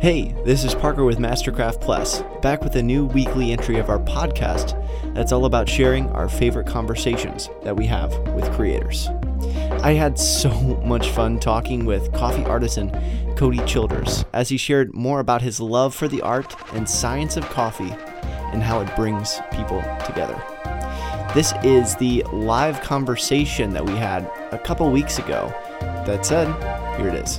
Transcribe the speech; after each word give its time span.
Hey, 0.00 0.32
this 0.46 0.64
is 0.64 0.74
Parker 0.74 1.04
with 1.04 1.18
Mastercraft 1.18 1.82
Plus, 1.82 2.22
back 2.40 2.64
with 2.64 2.74
a 2.76 2.82
new 2.82 3.04
weekly 3.04 3.52
entry 3.52 3.78
of 3.78 3.90
our 3.90 3.98
podcast 3.98 4.74
that's 5.12 5.30
all 5.30 5.44
about 5.44 5.68
sharing 5.68 6.08
our 6.12 6.26
favorite 6.26 6.66
conversations 6.66 7.50
that 7.64 7.76
we 7.76 7.84
have 7.84 8.16
with 8.28 8.50
creators. 8.52 9.08
I 9.82 9.92
had 9.92 10.18
so 10.18 10.50
much 10.86 11.10
fun 11.10 11.38
talking 11.38 11.84
with 11.84 12.14
coffee 12.14 12.46
artisan 12.46 12.90
Cody 13.36 13.62
Childers 13.66 14.24
as 14.32 14.48
he 14.48 14.56
shared 14.56 14.94
more 14.94 15.20
about 15.20 15.42
his 15.42 15.60
love 15.60 15.94
for 15.94 16.08
the 16.08 16.22
art 16.22 16.56
and 16.72 16.88
science 16.88 17.36
of 17.36 17.44
coffee 17.50 17.94
and 18.54 18.62
how 18.62 18.80
it 18.80 18.96
brings 18.96 19.38
people 19.52 19.82
together. 20.06 20.42
This 21.34 21.52
is 21.62 21.94
the 21.96 22.24
live 22.32 22.80
conversation 22.80 23.74
that 23.74 23.84
we 23.84 23.92
had 23.92 24.24
a 24.50 24.58
couple 24.58 24.90
weeks 24.90 25.18
ago. 25.18 25.52
That 26.06 26.24
said, 26.24 26.48
here 26.96 27.08
it 27.08 27.16
is. 27.16 27.38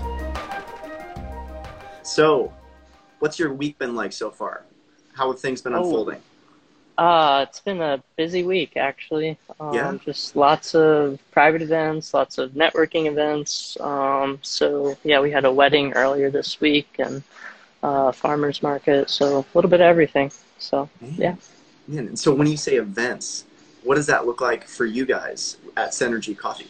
So, 2.11 2.51
what's 3.19 3.39
your 3.39 3.53
week 3.53 3.77
been 3.77 3.95
like 3.95 4.11
so 4.11 4.31
far? 4.31 4.65
How 5.13 5.31
have 5.31 5.39
things 5.39 5.61
been 5.61 5.73
Oh. 5.73 5.77
unfolding? 5.77 6.21
Uh, 6.97 7.45
it's 7.47 7.61
been 7.61 7.81
a 7.81 8.03
busy 8.17 8.43
week 8.43 8.75
actually. 8.75 9.37
Um, 9.61 9.73
Yeah? 9.73 9.97
Just 10.03 10.35
lots 10.35 10.75
of 10.75 11.19
private 11.31 11.61
events, 11.61 12.13
lots 12.13 12.37
of 12.37 12.51
networking 12.51 13.05
events. 13.05 13.77
Um, 13.79 14.39
so 14.41 14.97
yeah, 15.05 15.21
we 15.21 15.31
had 15.31 15.45
a 15.45 15.53
wedding 15.53 15.93
earlier 15.93 16.29
this 16.29 16.59
week 16.59 16.89
and 16.99 17.23
uh, 17.81 18.11
farmers 18.11 18.61
market. 18.61 19.09
So 19.09 19.37
a 19.37 19.45
little 19.53 19.69
bit 19.69 19.79
of 19.79 19.85
everything. 19.85 20.33
So 20.59 20.89
yeah. 21.17 21.35
Man, 21.87 22.07
and 22.07 22.19
so 22.19 22.33
when 22.33 22.47
you 22.47 22.57
say 22.57 22.75
events, 22.75 23.45
what 23.83 23.95
does 23.95 24.07
that 24.07 24.25
look 24.25 24.41
like 24.41 24.67
for 24.67 24.85
you 24.85 25.05
guys 25.05 25.55
at 25.77 25.91
Synergy 25.91 26.37
Coffee? 26.37 26.67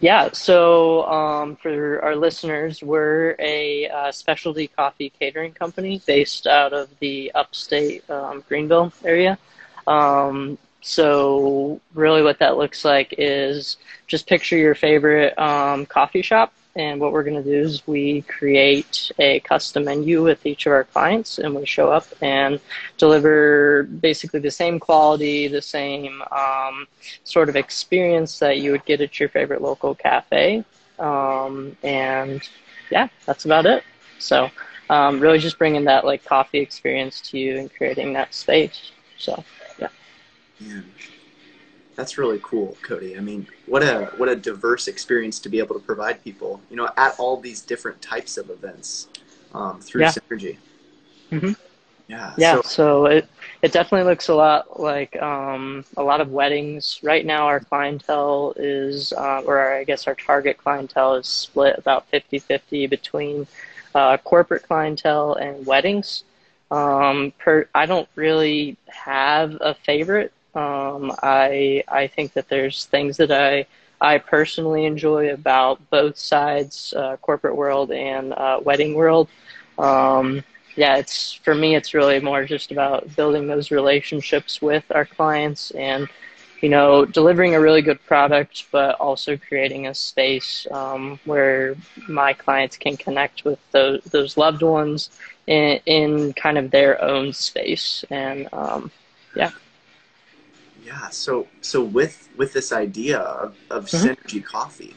Yeah, 0.00 0.30
so 0.32 1.04
um, 1.06 1.56
for 1.56 2.02
our 2.02 2.14
listeners, 2.16 2.82
we're 2.82 3.34
a 3.38 3.88
uh, 3.88 4.12
specialty 4.12 4.68
coffee 4.68 5.10
catering 5.18 5.52
company 5.52 6.02
based 6.06 6.46
out 6.46 6.72
of 6.72 6.88
the 7.00 7.32
upstate 7.34 8.08
um, 8.10 8.44
Greenville 8.46 8.92
area. 9.04 9.38
Um, 9.86 10.58
so, 10.82 11.80
really, 11.94 12.22
what 12.22 12.38
that 12.40 12.56
looks 12.58 12.84
like 12.84 13.14
is 13.18 13.78
just 14.06 14.26
picture 14.28 14.56
your 14.56 14.74
favorite 14.74 15.36
um, 15.38 15.86
coffee 15.86 16.22
shop. 16.22 16.52
And 16.76 17.00
what 17.00 17.12
we're 17.12 17.22
going 17.22 17.42
to 17.42 17.50
do 17.50 17.58
is 17.58 17.86
we 17.86 18.20
create 18.22 19.10
a 19.18 19.40
custom 19.40 19.84
menu 19.84 20.22
with 20.22 20.44
each 20.44 20.66
of 20.66 20.72
our 20.72 20.84
clients, 20.84 21.38
and 21.38 21.54
we 21.54 21.64
show 21.64 21.90
up 21.90 22.06
and 22.20 22.60
deliver 22.98 23.84
basically 23.84 24.40
the 24.40 24.50
same 24.50 24.78
quality, 24.78 25.48
the 25.48 25.62
same 25.62 26.22
um, 26.30 26.86
sort 27.24 27.48
of 27.48 27.56
experience 27.56 28.38
that 28.40 28.58
you 28.58 28.72
would 28.72 28.84
get 28.84 29.00
at 29.00 29.18
your 29.18 29.30
favorite 29.30 29.62
local 29.62 29.94
cafe. 29.94 30.64
Um, 30.98 31.76
and 31.82 32.46
yeah, 32.90 33.08
that's 33.24 33.46
about 33.46 33.64
it. 33.64 33.82
So, 34.18 34.50
um, 34.90 35.18
really 35.18 35.38
just 35.38 35.58
bringing 35.58 35.84
that 35.84 36.04
like 36.04 36.24
coffee 36.24 36.58
experience 36.58 37.22
to 37.30 37.38
you 37.38 37.58
and 37.58 37.72
creating 37.74 38.12
that 38.12 38.34
space. 38.34 38.92
So, 39.18 39.42
Man, 40.60 40.84
that's 41.96 42.18
really 42.18 42.38
cool, 42.42 42.76
Cody. 42.82 43.16
I 43.16 43.20
mean, 43.20 43.46
what 43.66 43.82
a 43.82 44.06
what 44.16 44.28
a 44.28 44.36
diverse 44.36 44.86
experience 44.86 45.38
to 45.40 45.48
be 45.48 45.58
able 45.58 45.74
to 45.74 45.80
provide 45.80 46.22
people, 46.22 46.60
you 46.70 46.76
know, 46.76 46.90
at 46.96 47.18
all 47.18 47.38
these 47.40 47.62
different 47.62 48.00
types 48.02 48.36
of 48.36 48.50
events 48.50 49.08
um, 49.54 49.80
through 49.80 50.02
Yeah. 50.02 50.12
Synergy. 50.12 50.56
Mhm. 51.32 51.56
Yeah. 52.08 52.34
yeah, 52.36 52.54
So, 52.56 52.62
so 52.62 53.06
it, 53.06 53.28
it 53.62 53.72
definitely 53.72 54.08
looks 54.08 54.28
a 54.28 54.34
lot 54.34 54.78
like 54.78 55.20
um, 55.20 55.84
a 55.96 56.02
lot 56.02 56.20
of 56.20 56.30
weddings. 56.30 57.00
Right 57.02 57.26
now, 57.26 57.46
our 57.46 57.60
clientele 57.60 58.54
is, 58.56 59.12
uh, 59.12 59.42
or 59.44 59.58
our, 59.58 59.74
I 59.78 59.84
guess 59.84 60.06
our 60.06 60.14
target 60.14 60.58
clientele 60.58 61.14
is 61.14 61.26
split 61.26 61.76
about 61.78 62.06
50 62.08 62.38
50 62.38 62.86
between 62.86 63.46
uh, 63.94 64.18
corporate 64.18 64.62
clientele 64.62 65.34
and 65.34 65.66
weddings. 65.66 66.22
Um, 66.70 67.32
per, 67.38 67.68
I 67.74 67.86
don't 67.86 68.08
really 68.14 68.76
have 68.88 69.56
a 69.60 69.74
favorite. 69.74 70.32
Um, 70.56 71.12
I 71.22 71.84
I 71.88 72.06
think 72.06 72.32
that 72.32 72.48
there's 72.48 72.86
things 72.86 73.18
that 73.18 73.30
I 73.30 73.66
I 74.00 74.18
personally 74.18 74.86
enjoy 74.86 75.32
about 75.32 75.90
both 75.90 76.18
sides, 76.18 76.94
uh, 76.96 77.16
corporate 77.18 77.56
world 77.56 77.92
and 77.92 78.32
uh, 78.32 78.60
wedding 78.62 78.94
world. 78.94 79.28
Um, 79.78 80.42
yeah, 80.76 80.96
it's 80.96 81.32
for 81.32 81.54
me. 81.54 81.76
It's 81.76 81.94
really 81.94 82.20
more 82.20 82.44
just 82.44 82.72
about 82.72 83.14
building 83.16 83.46
those 83.46 83.70
relationships 83.70 84.62
with 84.62 84.84
our 84.94 85.04
clients 85.04 85.70
and 85.72 86.08
you 86.62 86.68
know 86.68 87.04
delivering 87.04 87.54
a 87.54 87.60
really 87.60 87.82
good 87.82 88.02
product, 88.06 88.64
but 88.70 88.94
also 88.96 89.36
creating 89.36 89.86
a 89.86 89.94
space 89.94 90.66
um, 90.70 91.18
where 91.26 91.76
my 92.08 92.32
clients 92.32 92.76
can 92.76 92.96
connect 92.96 93.44
with 93.44 93.58
those 93.72 94.02
those 94.04 94.36
loved 94.36 94.62
ones 94.62 95.10
in, 95.46 95.80
in 95.86 96.32
kind 96.34 96.58
of 96.58 96.70
their 96.70 97.02
own 97.02 97.32
space. 97.32 98.04
And 98.10 98.48
um, 98.52 98.90
yeah. 100.86 101.10
So 101.10 101.48
so 101.62 101.82
with 101.82 102.28
with 102.38 102.52
this 102.54 102.72
idea 102.72 103.18
of, 103.18 103.56
of 103.70 103.86
Mhm. 103.92 104.14
Synergy 104.14 104.44
Coffee, 104.44 104.94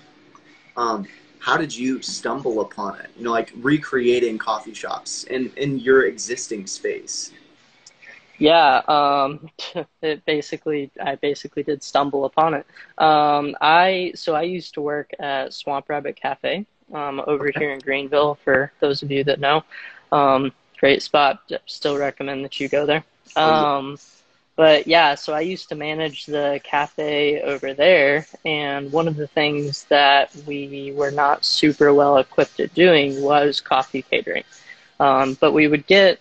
um, 0.77 1.07
how 1.39 1.57
did 1.57 1.75
you 1.75 2.01
stumble 2.01 2.61
upon 2.61 2.99
it? 2.99 3.11
You 3.17 3.25
know, 3.25 3.31
like 3.31 3.51
recreating 3.55 4.37
coffee 4.37 4.73
shops 4.73 5.23
in 5.25 5.51
in 5.57 5.79
your 5.79 6.05
existing 6.05 6.67
space. 6.67 7.31
Yeah, 8.39 8.81
um, 8.87 9.49
it 10.01 10.25
basically, 10.25 10.91
I 11.03 11.15
basically 11.15 11.63
did 11.63 11.83
stumble 11.83 12.25
upon 12.25 12.53
it. 12.55 12.65
Um, 12.97 13.55
I 13.61 14.11
so 14.15 14.35
I 14.35 14.43
used 14.43 14.73
to 14.75 14.81
work 14.81 15.11
at 15.19 15.53
Swamp 15.53 15.89
Rabbit 15.89 16.15
Cafe 16.21 16.65
um, 16.93 17.21
over 17.27 17.49
Okay. 17.49 17.59
here 17.59 17.71
in 17.73 17.79
Greenville. 17.79 18.35
For 18.43 18.71
those 18.79 19.03
of 19.03 19.11
you 19.11 19.23
that 19.25 19.39
know, 19.39 19.63
um, 20.11 20.51
great 20.79 21.01
spot. 21.01 21.39
Still 21.65 21.97
recommend 21.97 22.43
that 22.45 22.59
you 22.59 22.69
go 22.69 22.85
there. 22.85 23.03
Um, 23.35 23.97
but 24.59 24.87
yeah, 24.87 25.15
so 25.15 25.31
I 25.31 25.39
used 25.39 25.69
to 25.69 25.75
manage 25.75 26.25
the 26.25 26.59
cafe 26.65 27.41
over 27.41 27.73
there, 27.73 28.25
and 28.43 28.91
one 28.91 29.07
of 29.07 29.15
the 29.15 29.27
things 29.27 29.85
that 29.85 30.35
we 30.45 30.91
were 30.93 31.11
not 31.11 31.45
super 31.45 31.93
well 31.93 32.17
equipped 32.17 32.59
at 32.59 32.73
doing 32.73 33.21
was 33.21 33.61
coffee 33.61 34.01
catering. 34.01 34.43
Um, 34.99 35.37
but 35.39 35.53
we 35.53 35.69
would 35.69 35.87
get 35.87 36.19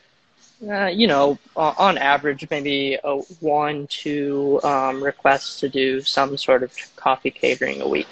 uh, 0.71 0.87
you 0.87 1.09
know, 1.09 1.37
on 1.57 1.99
average, 1.99 2.49
maybe 2.49 2.97
a 3.03 3.17
one, 3.41 3.89
two 3.89 4.61
um, 4.63 5.03
requests 5.03 5.59
to 5.59 5.69
do 5.69 6.01
some 6.01 6.37
sort 6.37 6.63
of 6.63 6.73
coffee 6.95 7.33
catering 7.33 7.81
a 7.81 7.89
week. 7.89 8.07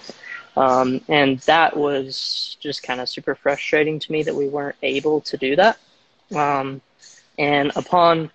Um, 0.57 1.03
and 1.09 1.39
that 1.41 1.77
was 1.77 2.57
just 2.59 2.83
kind 2.83 3.01
of 3.01 3.09
super 3.09 3.37
frustrating 3.37 4.01
to 4.01 4.11
me 4.11 4.25
that 4.25 4.35
we 4.35 4.49
weren't 4.49 4.77
able 4.83 5.21
to 5.21 5.37
do 5.37 5.55
that. 5.55 5.79
Um, 6.35 6.81
and 7.39 7.71
upon 7.77 8.33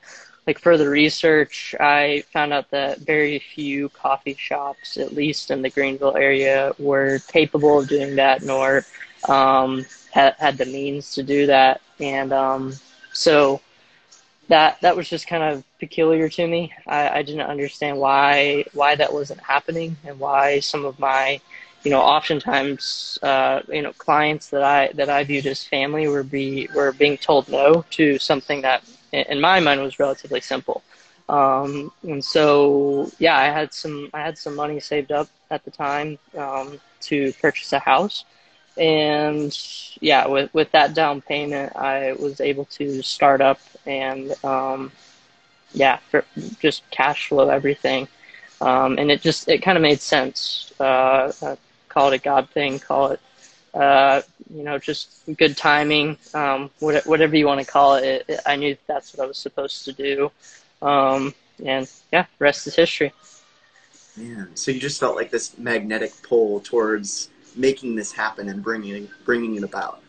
like 0.47 0.59
further 0.59 0.89
research, 0.89 1.75
I 1.79 2.23
found 2.33 2.51
out 2.51 2.71
that 2.71 2.99
very 2.99 3.39
few 3.39 3.89
coffee 3.89 4.35
shops, 4.35 4.97
at 4.97 5.13
least 5.13 5.51
in 5.51 5.61
the 5.61 5.69
Greenville 5.69 6.17
area, 6.17 6.73
were 6.79 7.19
capable 7.27 7.79
of 7.79 7.87
doing 7.87 8.15
that, 8.15 8.41
nor 8.41 8.85
um, 9.29 9.85
had, 10.11 10.35
had 10.39 10.57
the 10.57 10.65
means 10.65 11.13
to 11.13 11.23
do 11.23 11.45
that. 11.45 11.81
And 11.99 12.33
um, 12.33 12.73
so 13.13 13.61
that 14.47 14.81
that 14.81 14.95
was 14.95 15.07
just 15.09 15.27
kind 15.27 15.43
of 15.43 15.63
peculiar 15.79 16.27
to 16.27 16.47
me. 16.47 16.73
I, 16.87 17.19
I 17.19 17.21
didn't 17.21 17.41
understand 17.41 17.97
why 17.97 18.65
why 18.73 18.95
that 18.95 19.13
wasn't 19.13 19.41
happening 19.41 19.95
and 20.05 20.19
why 20.19 20.59
some 20.59 20.85
of 20.85 20.99
my, 20.99 21.39
you 21.83 21.91
know, 21.91 22.01
oftentimes 22.01 23.19
uh, 23.21 23.61
you 23.69 23.81
know 23.83 23.93
clients 23.93 24.49
that 24.49 24.63
I 24.63 24.89
that 24.95 25.09
I 25.09 25.23
viewed 25.23 25.45
as 25.45 25.63
family 25.63 26.07
were 26.07 26.23
be 26.23 26.67
were 26.75 26.91
being 26.91 27.17
told 27.17 27.47
no 27.47 27.85
to 27.91 28.17
something 28.17 28.61
that 28.61 28.83
in 29.11 29.41
my 29.41 29.59
mind 29.59 29.81
was 29.81 29.99
relatively 29.99 30.41
simple. 30.41 30.81
Um, 31.29 31.91
and 32.03 32.23
so 32.23 33.11
yeah, 33.19 33.37
I 33.37 33.45
had 33.45 33.73
some 33.73 34.09
I 34.13 34.21
had 34.21 34.37
some 34.37 34.55
money 34.55 34.79
saved 34.79 35.11
up 35.11 35.27
at 35.49 35.63
the 35.63 35.71
time 35.71 36.17
um, 36.37 36.79
to 37.01 37.31
purchase 37.41 37.71
a 37.73 37.79
house 37.79 38.25
and 38.77 39.57
yeah, 39.99 40.27
with 40.27 40.53
with 40.53 40.71
that 40.71 40.93
down 40.93 41.21
payment, 41.21 41.75
I 41.75 42.13
was 42.13 42.39
able 42.41 42.65
to 42.65 43.01
start 43.01 43.41
up 43.41 43.59
and 43.85 44.33
um, 44.43 44.91
yeah, 45.73 45.99
just 46.59 46.89
cash 46.91 47.27
flow 47.29 47.49
everything, 47.49 48.07
um, 48.61 48.97
and 48.97 49.11
it 49.11 49.21
just 49.21 49.47
it 49.47 49.59
kind 49.59 49.77
of 49.77 49.81
made 49.81 49.99
sense. 50.01 50.71
Uh, 50.79 51.31
call 51.89 52.11
it 52.11 52.15
a 52.15 52.19
God 52.19 52.49
thing, 52.49 52.79
call 52.79 53.11
it 53.11 53.19
uh, 53.73 54.21
you 54.53 54.63
know 54.63 54.77
just 54.77 55.23
good 55.37 55.57
timing, 55.57 56.17
um, 56.33 56.69
whatever 56.79 57.35
you 57.35 57.45
want 57.47 57.59
to 57.59 57.65
call 57.65 57.95
it, 57.95 58.25
it. 58.27 58.39
I 58.45 58.55
knew 58.55 58.75
that's 58.87 59.13
what 59.15 59.23
I 59.23 59.27
was 59.27 59.37
supposed 59.37 59.85
to 59.85 59.93
do, 59.93 60.31
um, 60.81 61.33
and 61.63 61.89
yeah, 62.11 62.25
rest 62.39 62.67
is 62.67 62.75
history. 62.75 63.13
Man, 64.17 64.49
so 64.55 64.71
you 64.71 64.79
just 64.79 64.99
felt 64.99 65.15
like 65.15 65.31
this 65.31 65.57
magnetic 65.57 66.11
pull 66.23 66.59
towards 66.59 67.29
making 67.55 67.95
this 67.95 68.11
happen 68.11 68.49
and 68.49 68.61
bringing 68.63 69.09
bringing 69.25 69.55
it 69.55 69.63
about. 69.63 70.01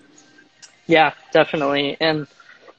Yeah, 0.86 1.14
definitely. 1.32 1.96
And 2.00 2.26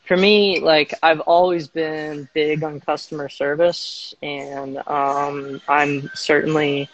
for 0.05 0.17
me, 0.17 0.59
like 0.59 0.93
I've 1.01 1.21
always 1.21 1.67
been 1.67 2.27
big 2.33 2.63
on 2.63 2.79
customer 2.81 3.29
service, 3.29 4.13
and 4.21 4.77
um, 4.87 5.61
I'm 5.67 6.09
certainly 6.13 6.89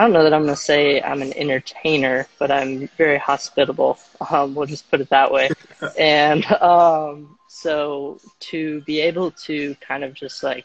I 0.00 0.04
don't 0.04 0.14
know 0.14 0.22
that 0.24 0.32
I'm 0.32 0.44
going 0.44 0.54
to 0.54 0.58
say 0.58 1.02
I'm 1.02 1.20
an 1.20 1.34
entertainer, 1.34 2.26
but 2.38 2.50
I'm 2.50 2.88
very 2.96 3.18
hospitable. 3.18 3.98
Um, 4.30 4.54
we'll 4.54 4.64
just 4.66 4.90
put 4.90 5.02
it 5.02 5.10
that 5.10 5.30
way. 5.30 5.50
and 5.98 6.42
um, 6.52 7.38
so 7.48 8.18
to 8.48 8.80
be 8.86 9.00
able 9.02 9.30
to 9.32 9.76
kind 9.82 10.02
of 10.02 10.14
just 10.14 10.42
like 10.42 10.64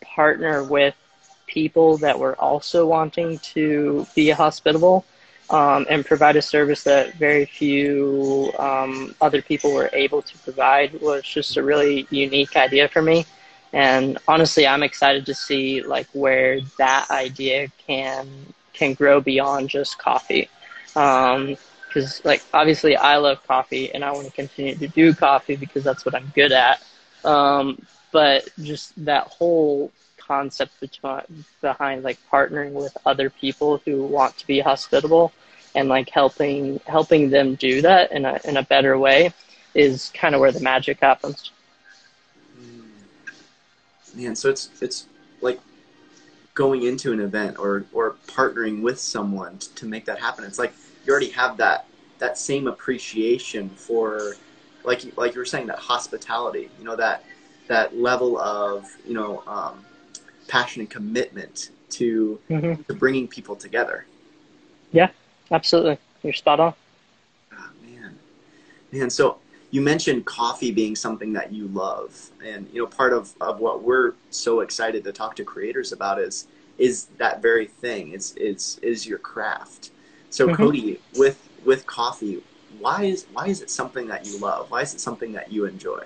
partner 0.00 0.64
with 0.64 0.96
people 1.46 1.96
that 1.98 2.18
were 2.18 2.34
also 2.40 2.84
wanting 2.84 3.38
to 3.54 4.04
be 4.16 4.30
hospitable 4.30 5.04
um, 5.50 5.86
and 5.88 6.04
provide 6.04 6.34
a 6.34 6.42
service 6.42 6.82
that 6.82 7.14
very 7.14 7.44
few 7.44 8.52
um, 8.58 9.14
other 9.20 9.42
people 9.42 9.72
were 9.72 9.90
able 9.92 10.22
to 10.22 10.36
provide 10.38 11.00
was 11.00 11.22
just 11.22 11.56
a 11.56 11.62
really 11.62 12.04
unique 12.10 12.56
idea 12.56 12.88
for 12.88 13.00
me. 13.00 13.26
And 13.72 14.18
honestly, 14.26 14.66
I'm 14.66 14.82
excited 14.82 15.24
to 15.26 15.34
see 15.34 15.82
like 15.82 16.08
where 16.14 16.60
that 16.78 17.08
idea 17.12 17.68
can 17.86 18.26
can 18.72 18.94
grow 18.94 19.20
beyond 19.20 19.68
just 19.68 19.98
coffee. 19.98 20.48
Because 20.88 21.46
um, 21.46 22.22
like 22.24 22.42
obviously, 22.52 22.96
I 22.96 23.16
love 23.16 23.46
coffee 23.46 23.92
and 23.92 24.04
I 24.04 24.12
want 24.12 24.26
to 24.26 24.32
continue 24.32 24.74
to 24.76 24.88
do 24.88 25.14
coffee 25.14 25.56
because 25.56 25.84
that's 25.84 26.04
what 26.04 26.14
I'm 26.14 26.32
good 26.34 26.52
at. 26.52 26.82
Um, 27.24 27.84
but 28.12 28.48
just 28.62 28.92
that 29.04 29.28
whole 29.28 29.90
concept 30.18 30.72
behind 31.60 32.02
like 32.02 32.18
partnering 32.30 32.72
with 32.72 32.96
other 33.04 33.30
people 33.30 33.80
who 33.84 34.04
want 34.04 34.36
to 34.38 34.46
be 34.46 34.60
hospitable 34.60 35.32
and 35.74 35.88
like 35.88 36.08
helping 36.10 36.80
helping 36.86 37.30
them 37.30 37.54
do 37.54 37.82
that 37.82 38.12
in 38.12 38.24
a 38.24 38.38
in 38.44 38.56
a 38.56 38.62
better 38.62 38.98
way 38.98 39.32
is 39.74 40.10
kind 40.14 40.34
of 40.34 40.40
where 40.40 40.52
the 40.52 40.60
magic 40.60 41.00
happens. 41.00 41.50
Man, 44.14 44.36
so 44.36 44.50
it's 44.50 44.70
it's 44.80 45.06
going 46.54 46.82
into 46.82 47.12
an 47.12 47.20
event 47.20 47.58
or 47.58 47.84
or 47.92 48.16
partnering 48.26 48.82
with 48.82 48.98
someone 48.98 49.58
to 49.58 49.86
make 49.86 50.04
that 50.04 50.18
happen. 50.18 50.44
It's 50.44 50.58
like 50.58 50.72
you 51.04 51.12
already 51.12 51.30
have 51.30 51.56
that 51.58 51.86
that 52.18 52.38
same 52.38 52.66
appreciation 52.66 53.68
for 53.70 54.34
like 54.84 55.04
like 55.16 55.34
you 55.34 55.40
were 55.40 55.46
saying 55.46 55.66
that 55.68 55.78
hospitality. 55.78 56.70
You 56.78 56.84
know 56.84 56.96
that 56.96 57.24
that 57.68 57.96
level 57.96 58.38
of 58.38 58.86
you 59.06 59.14
know 59.14 59.42
um, 59.46 59.84
passion 60.48 60.80
and 60.80 60.90
commitment 60.90 61.70
to 61.90 62.38
mm-hmm. 62.50 62.82
to 62.82 62.94
bringing 62.94 63.28
people 63.28 63.56
together. 63.56 64.06
Yeah, 64.92 65.08
absolutely. 65.50 65.98
You're 66.22 66.34
spot 66.34 66.60
on. 66.60 66.74
Oh, 67.52 67.70
man, 67.84 68.18
man. 68.92 69.10
So 69.10 69.38
you 69.72 69.80
mentioned 69.80 70.26
coffee 70.26 70.70
being 70.70 70.94
something 70.94 71.32
that 71.32 71.50
you 71.50 71.66
love, 71.68 72.30
and 72.44 72.68
you 72.72 72.80
know 72.80 72.86
part 72.86 73.14
of, 73.14 73.34
of 73.40 73.58
what 73.58 73.82
we're 73.82 74.12
so 74.30 74.60
excited 74.60 75.02
to 75.02 75.12
talk 75.12 75.34
to 75.36 75.44
creators 75.44 75.92
about 75.92 76.20
is 76.20 76.46
is 76.78 77.06
that 77.16 77.40
very 77.40 77.66
thing. 77.66 78.12
It's 78.12 78.34
it's 78.36 78.76
is 78.78 79.06
your 79.06 79.18
craft. 79.18 79.90
So 80.28 80.46
mm-hmm. 80.46 80.56
Cody, 80.56 81.00
with 81.16 81.48
with 81.64 81.86
coffee, 81.86 82.42
why 82.78 83.04
is 83.04 83.26
why 83.32 83.46
is 83.46 83.62
it 83.62 83.70
something 83.70 84.06
that 84.08 84.26
you 84.26 84.38
love? 84.38 84.70
Why 84.70 84.82
is 84.82 84.92
it 84.92 85.00
something 85.00 85.32
that 85.32 85.50
you 85.50 85.64
enjoy? 85.64 86.04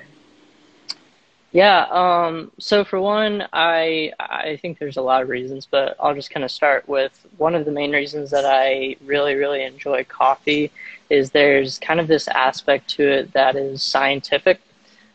Yeah. 1.56 1.86
Um, 1.90 2.52
so 2.58 2.84
for 2.84 3.00
one, 3.00 3.48
I 3.50 4.12
I 4.20 4.58
think 4.60 4.78
there's 4.78 4.98
a 4.98 5.02
lot 5.02 5.22
of 5.22 5.30
reasons, 5.30 5.64
but 5.64 5.96
I'll 5.98 6.14
just 6.14 6.28
kind 6.30 6.44
of 6.44 6.50
start 6.50 6.86
with 6.86 7.26
one 7.38 7.54
of 7.54 7.64
the 7.64 7.70
main 7.70 7.92
reasons 7.92 8.30
that 8.32 8.44
I 8.44 8.96
really 9.06 9.36
really 9.36 9.64
enjoy 9.64 10.04
coffee 10.04 10.70
is 11.08 11.30
there's 11.30 11.78
kind 11.78 11.98
of 11.98 12.08
this 12.08 12.28
aspect 12.28 12.90
to 12.96 13.08
it 13.10 13.32
that 13.32 13.56
is 13.56 13.82
scientific. 13.82 14.60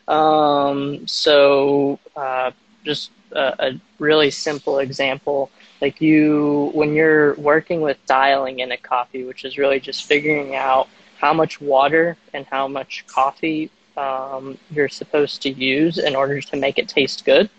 Um, 0.07 1.05
so 1.05 1.99
uh, 2.15 2.49
just 2.83 3.11
a, 3.33 3.53
a 3.67 3.81
really 3.99 4.31
simple 4.31 4.79
example, 4.79 5.51
like 5.79 6.01
you 6.01 6.71
when 6.73 6.95
you're 6.95 7.35
working 7.35 7.81
with 7.81 8.03
dialing 8.07 8.61
in 8.61 8.71
a 8.71 8.77
coffee, 8.77 9.25
which 9.25 9.45
is 9.45 9.59
really 9.59 9.79
just 9.79 10.05
figuring 10.05 10.55
out 10.55 10.87
how 11.19 11.33
much 11.35 11.61
water 11.61 12.17
and 12.33 12.47
how 12.47 12.67
much 12.67 13.05
coffee 13.05 13.69
um, 13.97 14.57
you're 14.69 14.89
supposed 14.89 15.41
to 15.43 15.49
use 15.49 15.97
in 15.97 16.15
order 16.15 16.41
to 16.41 16.55
make 16.57 16.77
it 16.77 16.87
taste 16.87 17.25
good. 17.25 17.49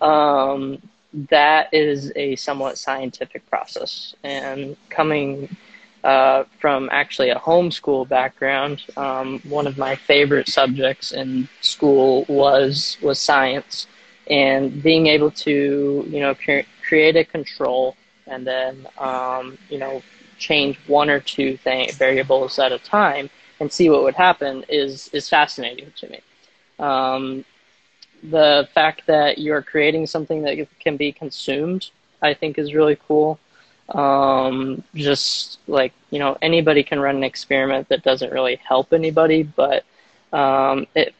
Um, 0.00 0.80
that 1.30 1.72
is 1.72 2.12
a 2.16 2.36
somewhat 2.36 2.78
scientific 2.78 3.48
process. 3.48 4.14
And 4.22 4.76
coming 4.90 5.56
uh, 6.04 6.44
from 6.60 6.88
actually 6.92 7.30
a 7.30 7.38
homeschool 7.38 8.08
background, 8.08 8.82
um, 8.96 9.40
one 9.48 9.66
of 9.66 9.78
my 9.78 9.96
favorite 9.96 10.48
subjects 10.48 11.12
in 11.12 11.48
school 11.60 12.24
was 12.28 12.96
was 13.02 13.18
science, 13.18 13.86
and 14.28 14.82
being 14.82 15.06
able 15.06 15.30
to 15.30 16.06
you 16.08 16.20
know 16.20 16.34
cre- 16.34 16.68
create 16.86 17.16
a 17.16 17.24
control 17.24 17.96
and 18.26 18.46
then 18.46 18.86
um, 18.98 19.58
you 19.68 19.78
know 19.78 20.02
change 20.38 20.78
one 20.86 21.08
or 21.08 21.18
two 21.18 21.56
thing, 21.56 21.90
variables 21.92 22.58
at 22.58 22.70
a 22.70 22.78
time 22.78 23.30
and 23.60 23.72
see 23.72 23.88
what 23.90 24.02
would 24.02 24.14
happen 24.14 24.64
is 24.68 25.08
is 25.12 25.28
fascinating 25.28 25.92
to 25.96 26.08
me. 26.10 26.20
Um, 26.78 27.44
the 28.22 28.68
fact 28.74 29.06
that 29.06 29.38
you're 29.38 29.62
creating 29.62 30.06
something 30.06 30.42
that 30.42 30.66
can 30.80 30.96
be 30.96 31.12
consumed, 31.12 31.90
I 32.22 32.34
think, 32.34 32.58
is 32.58 32.74
really 32.74 32.98
cool. 33.06 33.38
Um, 33.88 34.82
just 34.94 35.60
like 35.68 35.92
you 36.10 36.18
know, 36.18 36.36
anybody 36.42 36.82
can 36.82 37.00
run 37.00 37.16
an 37.16 37.24
experiment 37.24 37.88
that 37.88 38.02
doesn't 38.02 38.32
really 38.32 38.56
help 38.56 38.92
anybody, 38.92 39.42
but 39.42 39.84
um, 40.32 40.86
it 40.94 41.14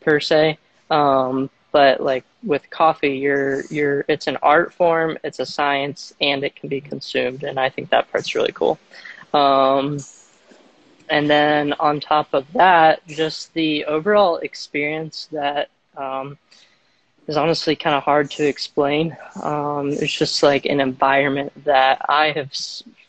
per 0.00 0.20
se. 0.20 0.58
Um, 0.90 1.50
but 1.70 2.02
like 2.02 2.24
with 2.42 2.68
coffee, 2.70 3.16
you're 3.16 3.64
you're 3.66 4.04
it's 4.08 4.26
an 4.26 4.36
art 4.42 4.72
form, 4.72 5.18
it's 5.24 5.38
a 5.38 5.46
science, 5.46 6.12
and 6.20 6.44
it 6.44 6.54
can 6.56 6.68
be 6.68 6.80
consumed, 6.80 7.44
and 7.44 7.58
I 7.58 7.68
think 7.68 7.90
that 7.90 8.10
part's 8.10 8.34
really 8.34 8.52
cool. 8.52 8.78
And 11.08 11.28
then 11.28 11.72
on 11.74 12.00
top 12.00 12.32
of 12.32 12.46
that, 12.52 13.06
just 13.06 13.52
the 13.54 13.84
overall 13.84 14.36
experience 14.38 15.28
that 15.32 15.68
um, 15.96 16.38
is 17.26 17.36
honestly 17.36 17.76
kind 17.76 17.96
of 17.96 18.02
hard 18.02 18.30
to 18.32 18.46
explain. 18.46 19.16
Um, 19.42 19.90
it's 19.90 20.12
just 20.12 20.42
like 20.42 20.66
an 20.66 20.80
environment 20.80 21.52
that 21.64 22.04
I 22.08 22.30
have 22.30 22.52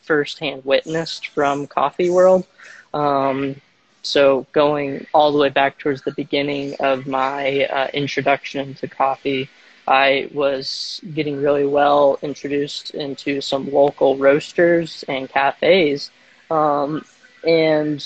firsthand 0.02 0.64
witnessed 0.64 1.28
from 1.28 1.66
Coffee 1.66 2.10
World. 2.10 2.46
Um, 2.92 3.60
so 4.02 4.46
going 4.52 5.06
all 5.14 5.32
the 5.32 5.38
way 5.38 5.48
back 5.48 5.78
towards 5.78 6.02
the 6.02 6.12
beginning 6.12 6.74
of 6.80 7.06
my 7.06 7.64
uh, 7.64 7.88
introduction 7.94 8.74
to 8.74 8.86
coffee, 8.86 9.48
I 9.88 10.28
was 10.32 11.00
getting 11.14 11.40
really 11.42 11.66
well 11.66 12.18
introduced 12.22 12.90
into 12.90 13.40
some 13.40 13.70
local 13.72 14.16
roasters 14.16 15.04
and 15.08 15.28
cafes. 15.28 16.10
Um, 16.50 17.04
and 17.46 18.04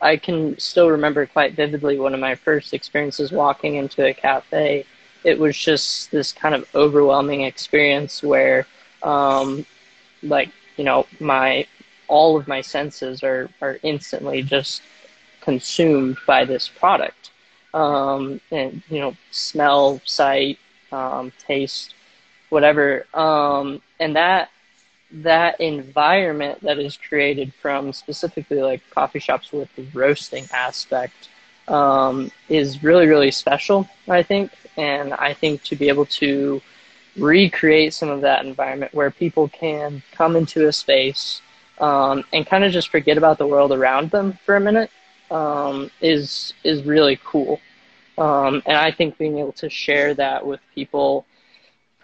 I 0.00 0.16
can 0.16 0.58
still 0.58 0.90
remember 0.90 1.26
quite 1.26 1.54
vividly 1.54 1.98
one 1.98 2.14
of 2.14 2.20
my 2.20 2.34
first 2.34 2.74
experiences 2.74 3.32
walking 3.32 3.76
into 3.76 4.04
a 4.04 4.12
cafe. 4.12 4.84
It 5.24 5.38
was 5.38 5.56
just 5.56 6.10
this 6.10 6.32
kind 6.32 6.54
of 6.54 6.68
overwhelming 6.74 7.42
experience 7.42 8.22
where, 8.22 8.66
um, 9.02 9.64
like, 10.22 10.50
you 10.76 10.84
know, 10.84 11.06
my 11.20 11.66
all 12.06 12.36
of 12.36 12.46
my 12.46 12.60
senses 12.60 13.22
are, 13.22 13.48
are 13.62 13.78
instantly 13.82 14.42
just 14.42 14.82
consumed 15.40 16.18
by 16.26 16.44
this 16.44 16.68
product. 16.68 17.30
Um, 17.72 18.40
and, 18.50 18.82
you 18.88 19.00
know, 19.00 19.16
smell, 19.30 20.00
sight, 20.04 20.58
um, 20.92 21.32
taste, 21.38 21.94
whatever. 22.50 23.06
Um, 23.14 23.80
and 23.98 24.14
that 24.16 24.50
that 25.10 25.60
environment 25.60 26.60
that 26.62 26.78
is 26.78 26.96
created 26.96 27.52
from 27.54 27.92
specifically 27.92 28.60
like 28.60 28.82
coffee 28.90 29.18
shops 29.18 29.52
with 29.52 29.74
the 29.76 29.84
roasting 29.94 30.44
aspect 30.52 31.28
um, 31.68 32.30
is 32.48 32.82
really 32.82 33.06
really 33.06 33.30
special 33.30 33.88
i 34.08 34.22
think. 34.22 34.50
And 34.76 35.12
i 35.14 35.32
think 35.32 35.62
to 35.64 35.76
be 35.76 35.88
able 35.88 36.06
to 36.06 36.60
recreate 37.16 37.94
some 37.94 38.08
of 38.08 38.20
that 38.22 38.44
environment 38.44 38.92
where 38.94 39.10
people 39.10 39.48
can 39.48 40.02
come 40.12 40.36
into 40.36 40.66
a 40.68 40.72
space 40.72 41.40
um, 41.80 42.24
and 42.32 42.46
kind 42.46 42.64
of 42.64 42.72
just 42.72 42.88
forget 42.88 43.16
about 43.16 43.38
the 43.38 43.46
world 43.46 43.72
around 43.72 44.10
them 44.10 44.38
for 44.44 44.56
a 44.56 44.60
minute 44.60 44.90
um, 45.30 45.90
is 46.00 46.54
is 46.64 46.82
really 46.84 47.18
cool. 47.24 47.60
Um, 48.18 48.62
and 48.66 48.76
i 48.76 48.90
think 48.92 49.18
being 49.18 49.38
able 49.38 49.52
to 49.52 49.68
share 49.68 50.14
that 50.14 50.46
with 50.46 50.60
people 50.74 51.24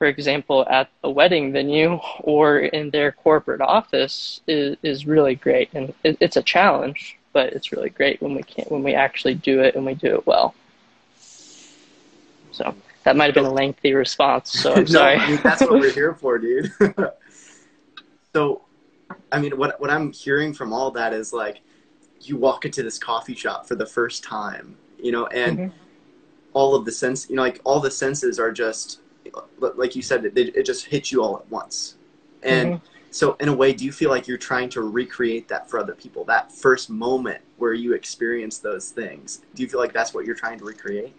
for 0.01 0.07
example, 0.07 0.67
at 0.71 0.89
a 1.05 1.11
wedding 1.11 1.53
venue 1.53 2.01
or 2.21 2.61
in 2.61 2.89
their 2.89 3.13
corporate 3.13 3.61
office 3.61 4.41
is, 4.47 4.79
is 4.83 5.05
really 5.07 5.35
great. 5.35 5.69
And 5.75 5.93
it, 6.03 6.17
it's 6.21 6.39
a 6.39 6.43
challenge, 6.43 7.19
but 7.35 7.53
it's 7.53 7.71
really 7.71 7.91
great 7.91 8.23
when 8.23 8.35
we 8.35 8.43
can 8.43 8.65
when 8.69 8.83
we 8.83 8.95
actually 8.95 9.35
do 9.35 9.61
it 9.61 9.75
and 9.75 9.85
we 9.85 9.93
do 9.93 10.15
it 10.15 10.27
well. 10.27 10.55
So 12.51 12.75
that 13.05 13.15
might 13.15 13.27
have 13.27 13.35
been 13.35 13.45
a 13.45 13.53
lengthy 13.53 13.93
response. 13.93 14.51
So 14.53 14.73
I'm 14.73 14.79
no, 14.85 14.87
sorry. 14.87 15.17
I 15.17 15.31
mean, 15.33 15.41
that's 15.43 15.61
what 15.61 15.73
we're 15.73 15.93
here 15.93 16.15
for, 16.15 16.39
dude. 16.39 16.73
so, 18.35 18.63
I 19.31 19.39
mean, 19.39 19.59
what 19.59 19.79
what 19.83 19.91
I'm 19.91 20.13
hearing 20.13 20.55
from 20.55 20.73
all 20.73 20.91
that 20.93 21.13
is 21.13 21.35
like, 21.35 21.61
you 22.23 22.39
walk 22.39 22.65
into 22.65 22.83
this 22.83 22.99
coffee 22.99 23.35
shop 23.35 23.69
for 23.69 23.75
the 23.75 23.87
first 23.87 24.25
time, 24.25 24.79
you 24.99 25.13
know, 25.13 25.27
and 25.27 25.59
mm-hmm. 25.59 25.77
all 26.55 26.75
of 26.75 26.87
the 26.87 26.93
sense, 26.93 27.29
you 27.29 27.37
know, 27.37 27.43
like 27.43 27.61
all 27.65 27.81
the 27.81 27.91
senses 27.91 28.39
are 28.39 28.51
just 28.51 29.00
like 29.59 29.95
you 29.95 30.03
said, 30.03 30.25
it, 30.25 30.37
it 30.37 30.65
just 30.65 30.87
hits 30.87 31.13
you 31.13 31.23
all 31.23 31.37
at 31.37 31.49
once. 31.51 31.97
And 32.43 32.75
mm-hmm. 32.75 32.87
so 33.11 33.37
in 33.41 33.49
a 33.49 33.55
way, 33.55 33.73
do 33.73 33.85
you 33.85 33.93
feel 33.93 34.11
like 34.11 34.27
you're 34.27 34.39
trying 34.39 34.69
to 34.71 34.83
recreate 34.83 35.49
that 35.49 35.69
for 35.69 35.79
other 35.79 35.95
people? 35.95 36.25
That 36.25 36.53
first 36.53 36.91
moment 36.91 37.41
where 37.59 37.75
you 37.75 37.93
experience 37.93 38.59
those 38.59 38.91
things. 38.91 39.43
Do 39.55 39.63
you 39.63 39.69
feel 39.69 39.81
like 39.81 39.93
that's 39.93 40.15
what 40.15 40.25
you're 40.25 40.35
trying 40.35 40.59
to 40.59 40.65
recreate? 40.65 41.15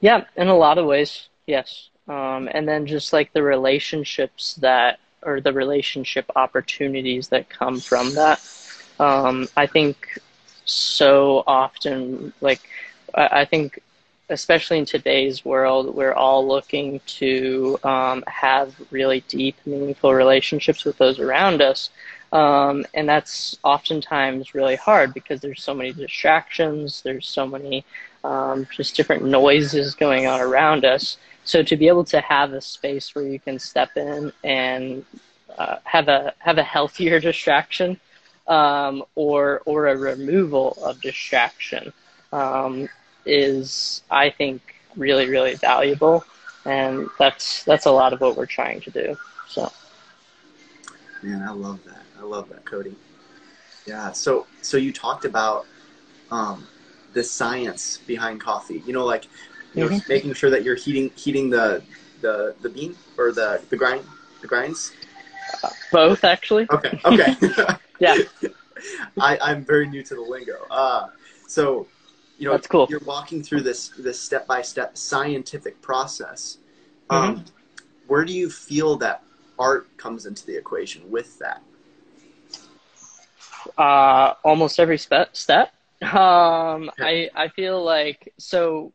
Yeah, 0.00 0.24
in 0.36 0.48
a 0.48 0.56
lot 0.56 0.78
of 0.78 0.86
ways, 0.86 1.28
yes. 1.46 1.88
Um, 2.06 2.48
and 2.52 2.68
then 2.68 2.86
just 2.86 3.12
like 3.12 3.32
the 3.32 3.42
relationships 3.42 4.54
that, 4.60 5.00
or 5.22 5.40
the 5.40 5.52
relationship 5.52 6.30
opportunities 6.36 7.28
that 7.28 7.50
come 7.50 7.80
from 7.80 8.14
that. 8.14 8.40
Um, 9.00 9.48
I 9.56 9.66
think 9.66 10.18
so 10.64 11.42
often, 11.46 12.32
like, 12.40 12.60
I, 13.14 13.40
I 13.40 13.44
think 13.44 13.80
especially 14.30 14.78
in 14.78 14.84
today's 14.84 15.44
world, 15.44 15.94
we're 15.94 16.12
all 16.12 16.46
looking 16.46 17.00
to 17.06 17.78
um, 17.84 18.22
have 18.26 18.74
really 18.90 19.22
deep, 19.28 19.56
meaningful 19.64 20.12
relationships 20.14 20.84
with 20.84 20.98
those 20.98 21.18
around 21.18 21.62
us. 21.62 21.90
Um, 22.32 22.84
and 22.92 23.08
that's 23.08 23.58
oftentimes 23.64 24.54
really 24.54 24.76
hard 24.76 25.14
because 25.14 25.40
there's 25.40 25.62
so 25.62 25.74
many 25.74 25.92
distractions, 25.92 27.00
there's 27.02 27.26
so 27.26 27.46
many 27.46 27.84
um, 28.22 28.66
just 28.70 28.96
different 28.96 29.24
noises 29.24 29.94
going 29.94 30.26
on 30.26 30.40
around 30.40 30.84
us. 30.84 31.16
So 31.44 31.62
to 31.62 31.76
be 31.76 31.88
able 31.88 32.04
to 32.04 32.20
have 32.20 32.52
a 32.52 32.60
space 32.60 33.14
where 33.14 33.26
you 33.26 33.40
can 33.40 33.58
step 33.58 33.96
in 33.96 34.32
and 34.44 35.04
uh, 35.56 35.76
have 35.84 36.08
a 36.08 36.34
have 36.38 36.58
a 36.58 36.62
healthier 36.62 37.18
distraction 37.28 37.98
um, 38.46 39.02
or 39.14 39.62
or 39.64 39.86
a 39.86 39.96
removal 39.96 40.76
of 40.82 41.00
distraction 41.00 41.92
um, 42.32 42.88
is, 43.28 44.02
I 44.10 44.30
think, 44.30 44.76
really, 44.96 45.28
really 45.28 45.54
valuable. 45.54 46.24
And 46.64 47.08
that's 47.18 47.64
that's 47.64 47.86
a 47.86 47.90
lot 47.90 48.12
of 48.12 48.20
what 48.20 48.36
we're 48.36 48.46
trying 48.46 48.80
to 48.82 48.90
do. 48.90 49.16
So, 49.46 49.72
man, 51.22 51.42
I 51.42 51.52
love 51.52 51.82
that. 51.84 52.02
I 52.18 52.22
love 52.22 52.48
that, 52.50 52.64
Cody. 52.64 52.94
Yeah. 53.86 54.12
So, 54.12 54.46
so 54.60 54.76
you 54.76 54.92
talked 54.92 55.24
about 55.24 55.66
um, 56.30 56.66
the 57.14 57.22
science 57.22 57.98
behind 58.06 58.40
coffee. 58.40 58.82
You 58.86 58.92
know, 58.92 59.04
like 59.04 59.24
you 59.74 59.84
know, 59.84 59.90
mm-hmm. 59.90 60.12
making 60.12 60.34
sure 60.34 60.50
that 60.50 60.62
you're 60.62 60.74
heating 60.74 61.10
heating 61.16 61.48
the 61.48 61.82
the 62.20 62.54
the 62.60 62.68
bean 62.68 62.96
or 63.16 63.32
the 63.32 63.62
the 63.70 63.76
grind 63.76 64.04
the 64.40 64.46
grinds. 64.46 64.92
Uh, 65.62 65.70
both, 65.90 66.24
actually. 66.24 66.66
Okay. 66.70 67.00
Okay. 67.04 67.34
yeah. 67.98 68.16
I, 69.20 69.38
I'm 69.40 69.64
very 69.64 69.88
new 69.88 70.02
to 70.04 70.14
the 70.14 70.20
lingo. 70.20 70.66
Uh, 70.70 71.08
so 71.46 71.88
you 72.38 72.46
know, 72.46 72.52
that's 72.52 72.66
cool. 72.66 72.86
You're 72.88 73.00
walking 73.00 73.42
through 73.42 73.62
this 73.62 73.88
this 73.98 74.20
step 74.20 74.46
by 74.46 74.62
step 74.62 74.96
scientific 74.96 75.82
process. 75.82 76.58
Um, 77.10 77.36
mm-hmm. 77.36 77.44
Where 78.06 78.24
do 78.24 78.32
you 78.32 78.48
feel 78.48 78.96
that 78.98 79.22
art 79.58 79.94
comes 79.96 80.24
into 80.24 80.46
the 80.46 80.56
equation 80.56 81.10
with 81.10 81.38
that? 81.40 81.62
Uh, 83.76 84.34
almost 84.44 84.78
every 84.78 84.98
step. 84.98 85.36
Step. 85.36 85.72
Um, 86.00 86.90
I 86.98 87.28
I 87.34 87.48
feel 87.48 87.82
like 87.82 88.32
so. 88.38 88.92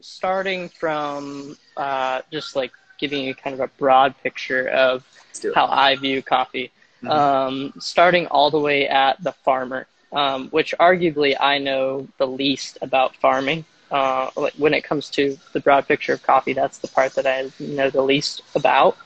Starting 0.00 0.68
from 0.68 1.56
uh, 1.76 2.22
just 2.30 2.54
like 2.54 2.70
giving 3.00 3.24
you 3.24 3.34
kind 3.34 3.54
of 3.54 3.60
a 3.60 3.66
broad 3.76 4.14
picture 4.22 4.68
of 4.68 5.04
how 5.52 5.66
I 5.66 5.96
view 5.96 6.22
coffee. 6.22 6.70
Mm-hmm. 7.02 7.10
Um, 7.10 7.74
starting 7.80 8.28
all 8.28 8.52
the 8.52 8.60
way 8.60 8.88
at 8.88 9.22
the 9.22 9.32
farmer 9.32 9.88
um, 10.14 10.48
which 10.48 10.74
arguably 10.80 11.36
I 11.38 11.58
know 11.58 12.08
the 12.18 12.26
least 12.26 12.78
about 12.82 13.16
farming. 13.16 13.64
Uh, 13.90 14.30
when 14.56 14.74
it 14.74 14.82
comes 14.82 15.08
to 15.10 15.38
the 15.52 15.60
broad 15.60 15.86
picture 15.86 16.14
of 16.14 16.22
coffee, 16.22 16.52
that's 16.52 16.78
the 16.78 16.88
part 16.88 17.14
that 17.14 17.26
I 17.26 17.50
know 17.60 17.90
the 17.90 18.02
least 18.02 18.42
about. 18.54 18.96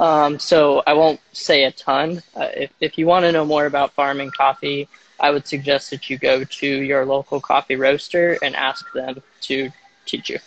Um, 0.00 0.38
so 0.38 0.82
I 0.86 0.94
won't 0.94 1.20
say 1.32 1.64
a 1.64 1.72
ton. 1.72 2.22
Uh, 2.36 2.48
if, 2.54 2.70
if 2.80 2.98
you 2.98 3.06
want 3.06 3.24
to 3.24 3.32
know 3.32 3.44
more 3.44 3.66
about 3.66 3.92
farming 3.94 4.30
coffee, 4.30 4.88
I 5.20 5.30
would 5.30 5.46
suggest 5.46 5.90
that 5.90 6.08
you 6.08 6.18
go 6.18 6.44
to 6.44 6.66
your 6.66 7.04
local 7.04 7.40
coffee 7.40 7.76
roaster 7.76 8.38
and 8.42 8.54
ask 8.54 8.90
them 8.92 9.22
to 9.42 9.70
teach 10.06 10.30
you. 10.30 10.38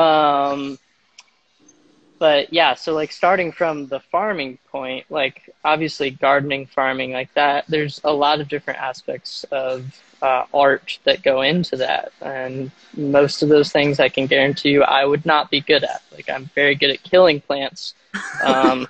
Um, 0.00 0.78
but 2.18 2.52
yeah, 2.52 2.74
so 2.74 2.94
like 2.94 3.12
starting 3.12 3.52
from 3.52 3.86
the 3.86 4.00
farming 4.00 4.58
point, 4.70 5.06
like 5.10 5.50
obviously 5.64 6.10
gardening, 6.10 6.66
farming, 6.66 7.12
like 7.12 7.32
that, 7.34 7.64
there's 7.68 8.00
a 8.04 8.12
lot 8.12 8.40
of 8.40 8.48
different 8.48 8.80
aspects 8.80 9.44
of 9.50 10.00
uh, 10.22 10.44
art 10.54 10.98
that 11.04 11.22
go 11.22 11.42
into 11.42 11.76
that. 11.76 12.12
And 12.20 12.70
most 12.96 13.42
of 13.42 13.48
those 13.48 13.72
things 13.72 14.00
I 14.00 14.08
can 14.08 14.26
guarantee 14.26 14.70
you 14.70 14.82
I 14.82 15.04
would 15.04 15.26
not 15.26 15.50
be 15.50 15.60
good 15.60 15.84
at. 15.84 16.02
Like 16.12 16.30
I'm 16.30 16.46
very 16.54 16.74
good 16.74 16.90
at 16.90 17.02
killing 17.02 17.40
plants. 17.40 17.94
Um, 18.44 18.86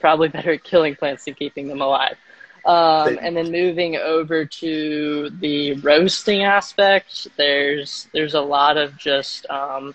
probably 0.00 0.28
better 0.28 0.52
at 0.52 0.64
killing 0.64 0.96
plants 0.96 1.24
than 1.24 1.34
keeping 1.34 1.68
them 1.68 1.80
alive. 1.80 2.16
Um, 2.64 3.18
and 3.22 3.36
then 3.36 3.52
moving 3.52 3.96
over 3.96 4.44
to 4.44 5.30
the 5.30 5.74
roasting 5.74 6.42
aspect, 6.42 7.28
there's 7.36 8.08
there's 8.12 8.34
a 8.34 8.40
lot 8.40 8.76
of 8.76 8.96
just 8.98 9.48
um, 9.48 9.94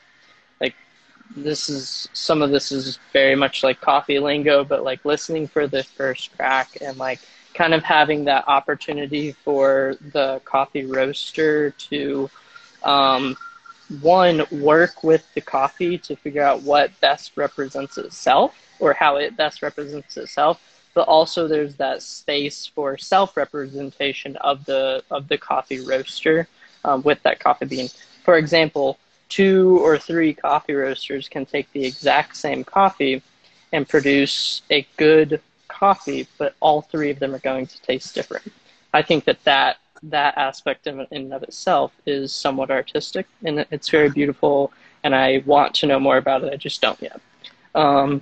this 1.36 1.70
is 1.70 2.08
some 2.14 2.42
of 2.42 2.52
this 2.52 2.72
is 2.72 3.00
very 3.14 3.36
much 3.36 3.64
like 3.64 3.82
coffee 3.82 4.20
lingo, 4.20 4.64
but 4.64 4.84
like 4.84 5.04
listening 5.06 5.48
for 5.48 5.68
the 5.68 5.84
first 5.84 6.36
crack 6.38 6.78
and 6.82 6.98
like 6.98 7.20
kind 7.54 7.74
of 7.74 7.84
having 7.84 8.26
that 8.26 8.48
opportunity 8.48 9.32
for 9.32 9.96
the 10.14 10.42
coffee 10.46 10.86
roaster 10.86 11.72
to 11.72 12.30
um, 12.84 13.36
one 14.02 14.44
work 14.52 15.04
with 15.04 15.26
the 15.34 15.42
coffee 15.42 15.98
to 15.98 16.16
figure 16.16 16.44
out 16.44 16.62
what 16.62 16.98
best 17.02 17.36
represents 17.36 17.98
itself 17.98 18.56
or 18.80 18.94
how 18.94 19.18
it 19.18 19.36
best 19.36 19.62
represents 19.62 20.18
itself 20.18 20.62
but 20.94 21.08
also 21.08 21.48
there's 21.48 21.76
that 21.76 22.02
space 22.02 22.66
for 22.66 22.98
self 22.98 23.38
representation 23.38 24.36
of 24.38 24.64
the 24.66 25.04
of 25.10 25.28
the 25.28 25.38
coffee 25.38 25.80
roaster 25.80 26.48
um, 26.84 27.02
with 27.04 27.22
that 27.24 27.40
coffee 27.40 27.66
bean. 27.66 27.88
For 28.24 28.38
example 28.38 28.98
two 29.32 29.80
or 29.80 29.98
three 29.98 30.34
coffee 30.34 30.74
roasters 30.74 31.30
can 31.30 31.46
take 31.46 31.72
the 31.72 31.86
exact 31.86 32.36
same 32.36 32.66
coffee 32.66 33.22
and 33.72 33.88
produce 33.88 34.62
a 34.70 34.86
good 34.98 35.42
coffee, 35.70 36.28
but 36.38 36.54
all 36.60 36.82
three 36.82 37.10
of 37.10 37.20
them 37.20 37.34
are 37.34 37.40
going 37.40 37.66
to 37.66 37.82
taste 37.82 38.14
different. 38.14 38.52
I 38.94 39.02
think 39.02 39.24
that 39.24 39.42
that, 39.46 39.78
that 40.04 40.38
aspect 40.38 40.86
in, 40.86 41.00
in 41.00 41.08
and 41.12 41.34
of 41.34 41.44
itself 41.44 41.94
is 42.06 42.34
somewhat 42.34 42.70
artistic 42.70 43.26
and 43.46 43.66
it's 43.72 43.88
very 43.88 44.10
beautiful. 44.10 44.74
And 45.04 45.16
I 45.16 45.44
want 45.46 45.74
to 45.76 45.88
know 45.88 46.00
more 46.00 46.18
about 46.18 46.44
it. 46.44 46.52
I 46.52 46.58
just 46.58 46.82
don't 46.82 47.02
yet. 47.02 47.22
Um, 47.74 48.22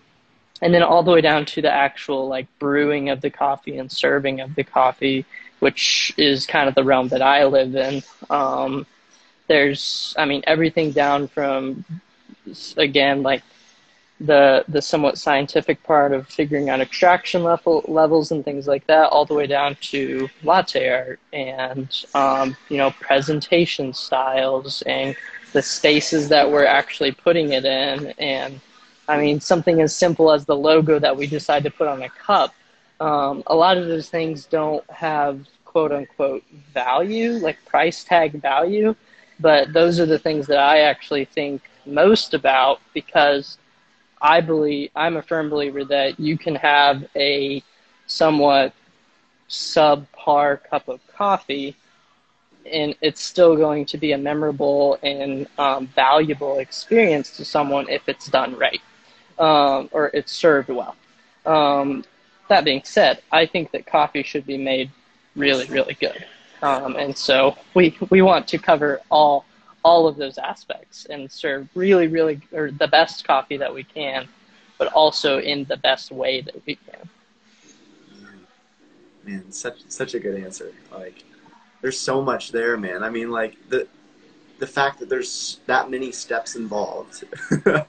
and 0.61 0.71
then 0.73 0.83
all 0.83 1.01
the 1.01 1.11
way 1.11 1.21
down 1.21 1.45
to 1.45 1.61
the 1.61 1.71
actual 1.71 2.27
like 2.27 2.47
brewing 2.59 3.09
of 3.09 3.21
the 3.21 3.31
coffee 3.31 3.79
and 3.79 3.91
serving 3.91 4.41
of 4.41 4.53
the 4.53 4.63
coffee, 4.63 5.25
which 5.59 6.13
is 6.17 6.45
kind 6.45 6.69
of 6.69 6.75
the 6.75 6.83
realm 6.83 7.07
that 7.07 7.23
I 7.23 7.45
live 7.45 7.75
in. 7.75 8.03
Um, 8.29 8.85
there's 9.49 10.15
i 10.17 10.25
mean 10.25 10.41
everything 10.47 10.91
down 10.91 11.27
from 11.27 11.83
again 12.77 13.23
like 13.23 13.43
the 14.21 14.63
the 14.67 14.81
somewhat 14.81 15.17
scientific 15.17 15.81
part 15.83 16.13
of 16.13 16.27
figuring 16.27 16.69
out 16.69 16.81
extraction 16.81 17.43
level 17.43 17.83
levels 17.87 18.31
and 18.31 18.45
things 18.45 18.67
like 18.67 18.85
that 18.87 19.09
all 19.09 19.25
the 19.25 19.33
way 19.33 19.47
down 19.47 19.75
to 19.81 20.29
latte 20.43 20.89
art 20.89 21.19
and 21.33 22.05
um, 22.13 22.55
you 22.69 22.77
know 22.77 22.91
presentation 22.91 23.93
styles 23.93 24.81
and 24.83 25.15
the 25.53 25.61
spaces 25.61 26.29
that 26.29 26.49
we're 26.49 26.65
actually 26.65 27.11
putting 27.11 27.53
it 27.53 27.65
in. 27.65 28.13
And 28.19 28.59
i 29.07 29.17
mean 29.17 29.39
something 29.39 29.81
as 29.81 29.95
simple 29.95 30.31
as 30.31 30.45
the 30.45 30.55
logo 30.55 30.99
that 30.99 31.15
we 31.15 31.25
decide 31.27 31.63
to 31.63 31.71
put 31.71 31.87
on 31.87 32.03
a 32.03 32.09
cup 32.09 32.53
um, 32.99 33.43
a 33.47 33.55
lot 33.55 33.77
of 33.77 33.87
those 33.87 34.09
things 34.09 34.45
don't 34.45 34.87
have 34.91 35.47
quote 35.65 35.91
unquote 35.91 36.43
value 36.73 37.33
like 37.33 37.63
price 37.65 38.03
tag 38.03 38.33
value 38.41 38.93
but 39.39 39.72
those 39.74 40.00
are 40.00 40.05
the 40.05 40.19
things 40.19 40.48
that 40.48 40.60
I 40.60 40.81
actually 40.81 41.25
think 41.25 41.62
most 41.86 42.34
about 42.34 42.81
because 42.93 43.58
I 44.22 44.41
believe 44.41 44.91
I'm 44.96 45.17
a 45.17 45.22
firm 45.22 45.50
believer 45.50 45.86
that 45.86 46.19
you 46.19 46.38
can 46.38 46.55
have 46.55 47.05
a 47.15 47.63
somewhat 48.08 48.74
subpar 49.50 50.63
cup 50.69 50.88
of 50.88 51.00
coffee 51.15 51.75
and 52.72 52.96
it's 53.01 53.22
still 53.22 53.55
going 53.55 53.86
to 53.86 53.98
be 53.98 54.12
a 54.12 54.17
memorable 54.17 55.00
and 55.01 55.48
um, 55.58 55.88
valuable 55.88 56.60
experience 56.60 57.36
to 57.38 57.46
someone 57.46 57.89
if 57.89 58.08
it's 58.08 58.27
done 58.27 58.55
right 58.58 58.81
um, 59.39 59.89
or 59.91 60.12
it's 60.13 60.31
served 60.31 60.69
well. 60.69 60.96
Um, 61.46 62.03
that 62.50 62.65
being 62.65 62.81
said, 62.84 63.22
I 63.31 63.46
think 63.46 63.72
that 63.72 63.86
coffee 63.86 64.24
should 64.24 64.46
be 64.46 64.58
made 64.58 64.91
really, 65.36 65.65
really 65.65 65.96
good. 65.96 66.25
Um, 66.61 66.95
and 66.95 67.17
so 67.17 67.57
we 67.73 67.97
we 68.09 68.21
want 68.21 68.47
to 68.49 68.57
cover 68.57 69.01
all 69.09 69.45
all 69.83 70.07
of 70.07 70.17
those 70.17 70.37
aspects 70.37 71.05
and 71.05 71.31
serve 71.31 71.67
really, 71.73 72.07
really 72.07 72.41
or 72.51 72.71
the 72.71 72.87
best 72.87 73.25
coffee 73.25 73.57
that 73.57 73.73
we 73.73 73.83
can, 73.83 74.27
but 74.77 74.91
also 74.93 75.39
in 75.39 75.63
the 75.65 75.77
best 75.77 76.11
way 76.11 76.41
that 76.41 76.55
we 76.65 76.75
can. 76.75 77.09
Man, 79.23 79.51
such 79.51 79.81
such 79.87 80.13
a 80.15 80.19
good 80.19 80.43
answer. 80.43 80.73
Like, 80.91 81.23
there's 81.81 81.99
so 81.99 82.21
much 82.21 82.51
there, 82.51 82.77
man. 82.77 83.03
I 83.03 83.09
mean, 83.09 83.31
like 83.31 83.57
the 83.69 83.87
the 84.59 84.67
fact 84.67 84.99
that 84.99 85.09
there's 85.09 85.59
that 85.65 85.89
many 85.89 86.11
steps 86.11 86.55
involved. 86.55 87.23
yeah, 87.65 87.85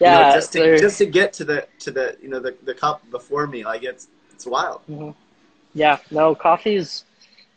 know, 0.00 0.32
just 0.34 0.52
to 0.52 0.78
just 0.78 0.98
to 0.98 1.06
get 1.06 1.32
to 1.34 1.44
the 1.44 1.66
to 1.80 1.90
the 1.90 2.16
you 2.20 2.28
know 2.28 2.40
the, 2.40 2.54
the 2.64 2.74
cup 2.74 3.08
before 3.10 3.46
me, 3.46 3.64
like 3.64 3.82
it's 3.82 4.08
It's 4.34 4.46
wild. 4.46 4.80
Mm-hmm. 4.90 5.10
Yeah, 5.74 5.98
no, 6.10 6.34
coffee 6.34 6.74
is 6.74 7.04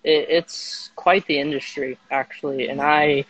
it, 0.05 0.27
it's 0.29 0.91
quite 0.95 1.25
the 1.25 1.39
industry 1.39 1.97
actually, 2.11 2.69
and 2.69 2.81
I 2.81 3.25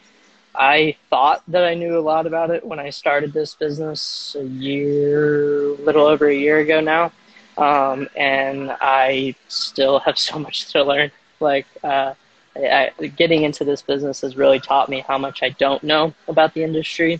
I 0.53 0.95
thought 1.09 1.43
that 1.47 1.65
I 1.65 1.73
knew 1.73 1.97
a 1.97 2.01
lot 2.01 2.27
about 2.27 2.51
it 2.51 2.65
when 2.65 2.79
I 2.79 2.89
started 2.89 3.33
this 3.33 3.55
business 3.55 4.35
a 4.39 4.43
year, 4.43 5.69
little 5.79 6.05
over 6.05 6.27
a 6.27 6.35
year 6.35 6.59
ago 6.59 6.79
now, 6.81 7.11
um, 7.57 8.07
and 8.15 8.75
I 8.79 9.35
still 9.47 9.99
have 9.99 10.17
so 10.29 10.37
much 10.39 10.71
to 10.73 10.83
learn. 10.83 11.11
Like. 11.39 11.65
Uh, 11.83 12.13
I, 12.57 12.91
getting 13.17 13.43
into 13.43 13.65
this 13.65 13.81
business 13.81 14.21
has 14.21 14.37
really 14.37 14.61
taught 14.61 14.87
me 14.87 15.03
how 15.05 15.17
much 15.17 15.43
I 15.43 15.49
don't 15.49 15.83
know 15.83 16.13
about 16.29 16.53
the 16.53 16.63
industry. 16.63 17.19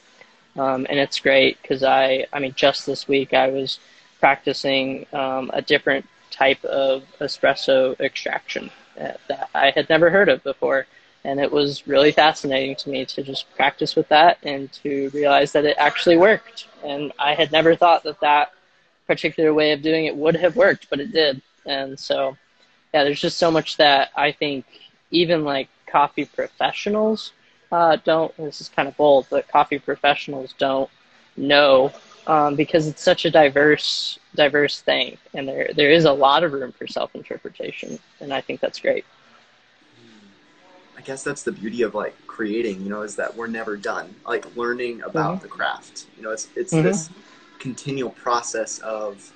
Um, 0.56 0.88
and 0.90 0.98
it's 0.98 1.20
great 1.20 1.62
because 1.62 1.84
I, 1.84 2.26
I 2.32 2.40
mean, 2.40 2.54
just 2.56 2.86
this 2.86 3.06
week 3.06 3.34
I 3.34 3.50
was 3.50 3.80
practicing 4.22 5.06
um, 5.12 5.52
a 5.54 5.62
different 5.62 6.08
type 6.32 6.64
of 6.64 7.04
espresso 7.20 8.00
extraction 8.00 8.72
that 8.96 9.50
I 9.54 9.72
had 9.72 9.90
never 9.90 10.10
heard 10.10 10.30
of 10.30 10.44
before. 10.44 10.88
And 11.24 11.40
it 11.40 11.52
was 11.52 11.88
really 11.88 12.12
fascinating 12.12 12.76
to 12.78 12.90
me 12.90 13.06
to 13.06 13.24
just 13.24 13.54
practice 13.56 13.96
with 13.96 14.08
that 14.10 14.38
and 14.44 14.72
to 14.84 15.10
realize 15.10 15.52
that 15.54 15.66
it 15.66 15.76
actually 15.80 16.18
worked. 16.18 16.68
And 16.84 17.12
I 17.18 17.34
had 17.34 17.52
never 17.52 17.76
thought 17.76 18.04
that 18.04 18.20
that 18.20 18.52
particular 19.08 19.54
way 19.54 19.72
of 19.72 19.82
doing 19.82 20.06
it 20.06 20.16
would 20.16 20.36
have 20.36 20.56
worked, 20.56 20.88
but 20.90 21.00
it 21.00 21.12
did. 21.12 21.42
And 21.66 22.00
so, 22.00 22.38
yeah, 22.94 23.04
there's 23.04 23.22
just 23.22 23.38
so 23.38 23.50
much 23.50 23.78
that 23.78 24.12
I 24.16 24.32
think 24.32 24.66
even 25.10 25.44
like 25.44 25.68
coffee 25.88 26.26
professionals 26.26 27.32
uh, 27.72 27.98
don't. 28.04 28.36
This 28.38 28.62
is 28.62 28.70
kind 28.70 28.88
of 28.88 28.96
bold, 28.96 29.28
but 29.30 29.48
coffee 29.48 29.80
professionals 29.80 30.54
don't 30.58 30.90
know 31.36 31.92
um, 32.28 32.56
because 32.56 32.88
it's 32.88 33.02
such 33.02 33.26
a 33.26 33.32
diverse 33.32 34.20
diverse 34.36 34.82
thing, 34.82 35.18
and 35.34 35.48
there 35.48 35.70
there 35.76 35.92
is 35.92 36.06
a 36.06 36.12
lot 36.12 36.44
of 36.44 36.54
room 36.54 36.72
for 36.72 36.88
self 36.88 37.16
interpretation, 37.16 38.00
and 38.20 38.34
I 38.34 38.42
think 38.42 38.60
that's 38.60 38.80
great. 38.80 39.06
I 40.98 41.02
guess 41.02 41.24
that's 41.24 41.44
the 41.44 41.52
beauty 41.52 41.82
of 41.82 41.94
like 41.94 42.16
creating, 42.26 42.82
you 42.82 42.90
know, 42.90 43.02
is 43.02 43.16
that 43.16 43.36
we're 43.36 43.48
never 43.48 43.78
done. 43.78 44.16
Like 44.26 44.56
learning 44.56 45.02
about 45.02 45.36
mm-hmm. 45.36 45.44
the 45.44 45.50
craft, 45.50 46.08
you 46.18 46.24
know, 46.24 46.32
it's 46.32 46.48
it's 46.56 46.74
mm-hmm. 46.74 46.84
this 46.84 47.10
continual 47.60 48.12
process 48.12 48.80
of 48.80 49.32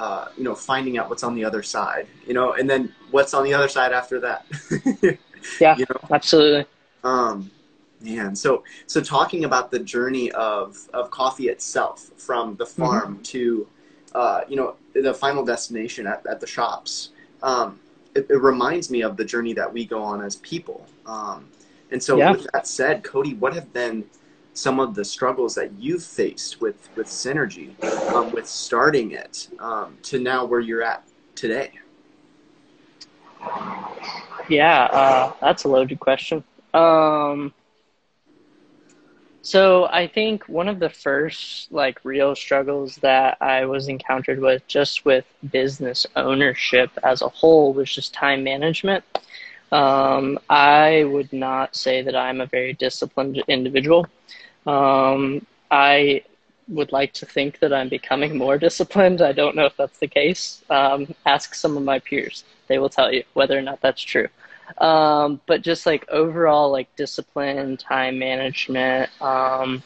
uh, 0.00 0.28
you 0.36 0.44
know 0.44 0.54
finding 0.54 0.98
out 0.98 1.08
what's 1.08 1.22
on 1.22 1.34
the 1.34 1.44
other 1.44 1.62
side, 1.62 2.06
you 2.26 2.34
know, 2.34 2.54
and 2.54 2.68
then 2.68 2.92
what's 3.10 3.34
on 3.34 3.44
the 3.44 3.54
other 3.54 3.68
side 3.68 3.92
after 3.92 4.20
that. 4.20 4.46
yeah, 5.60 5.76
you 5.76 5.86
know? 5.88 6.00
absolutely. 6.10 6.66
Um, 7.04 7.50
man, 8.00 8.34
so 8.34 8.64
so 8.86 9.00
talking 9.00 9.44
about 9.44 9.70
the 9.70 9.78
journey 9.78 10.30
of 10.32 10.76
of 10.92 11.10
coffee 11.10 11.48
itself, 11.48 12.10
from 12.16 12.56
the 12.56 12.64
mm-hmm. 12.64 12.82
farm 12.82 13.14
mm-hmm. 13.14 13.22
to 13.22 13.66
uh, 14.14 14.42
you 14.48 14.56
know 14.56 14.76
the 14.94 15.14
final 15.14 15.44
destination 15.44 16.06
at, 16.06 16.24
at 16.26 16.40
the 16.40 16.46
shops. 16.46 17.10
Um, 17.42 17.78
it, 18.14 18.26
it, 18.28 18.40
reminds 18.42 18.90
me 18.90 19.02
of 19.02 19.16
the 19.16 19.24
journey 19.24 19.54
that 19.54 19.72
we 19.72 19.84
go 19.84 20.02
on 20.02 20.22
as 20.22 20.36
people. 20.36 20.86
Um, 21.06 21.48
and 21.90 22.02
so, 22.02 22.16
yeah. 22.16 22.32
with 22.32 22.46
that 22.52 22.66
said, 22.66 23.02
Cody, 23.02 23.34
what 23.34 23.54
have 23.54 23.72
been 23.72 24.04
some 24.54 24.78
of 24.78 24.94
the 24.94 25.04
struggles 25.04 25.54
that 25.54 25.72
you've 25.72 26.04
faced 26.04 26.60
with 26.60 26.88
with 26.96 27.06
synergy, 27.06 27.82
um, 28.12 28.30
with 28.32 28.46
starting 28.46 29.12
it 29.12 29.48
um, 29.58 29.96
to 30.02 30.18
now 30.18 30.44
where 30.44 30.60
you're 30.60 30.82
at 30.82 31.04
today? 31.34 31.72
Yeah, 34.48 34.84
uh, 34.84 35.32
that's 35.40 35.64
a 35.64 35.68
loaded 35.68 35.98
question. 36.00 36.44
Um, 36.74 37.52
so 39.42 39.86
I 39.86 40.06
think 40.06 40.48
one 40.48 40.68
of 40.68 40.78
the 40.78 40.88
first 40.88 41.70
like 41.72 41.98
real 42.04 42.34
struggles 42.34 42.96
that 42.96 43.38
I 43.40 43.64
was 43.66 43.88
encountered 43.88 44.38
with 44.40 44.66
just 44.68 45.04
with 45.04 45.24
business 45.50 46.06
ownership 46.16 46.90
as 47.02 47.22
a 47.22 47.28
whole 47.28 47.72
was 47.72 47.92
just 47.92 48.14
time 48.14 48.44
management. 48.44 49.04
Um, 49.72 50.38
I 50.48 51.04
would 51.04 51.32
not 51.32 51.74
say 51.76 52.02
that 52.02 52.14
I'm 52.16 52.40
a 52.40 52.46
very 52.46 52.74
disciplined 52.74 53.42
individual. 53.48 54.06
Um, 54.66 55.46
I 55.70 56.22
would 56.68 56.92
like 56.92 57.12
to 57.14 57.26
think 57.26 57.58
that 57.60 57.72
I'm 57.72 57.88
becoming 57.88 58.36
more 58.38 58.58
disciplined. 58.66 59.22
I 59.22 59.32
don't 59.32 59.56
know 59.56 59.66
if 59.66 59.76
that's 59.76 59.98
the 59.98 60.08
case. 60.08 60.62
Um, 60.70 61.14
ask 61.26 61.54
some 61.54 61.76
of 61.76 61.82
my 61.82 61.98
peers; 61.98 62.44
they 62.68 62.78
will 62.78 62.90
tell 62.90 63.12
you 63.12 63.24
whether 63.34 63.58
or 63.58 63.62
not 63.62 63.80
that's 63.80 64.02
true. 64.02 64.28
Um, 64.78 65.40
but 65.46 65.62
just 65.62 65.86
like 65.86 66.08
overall, 66.08 66.70
like 66.70 66.94
discipline, 66.96 67.76
time 67.76 68.18
management. 68.18 69.10
Um, 69.20 69.82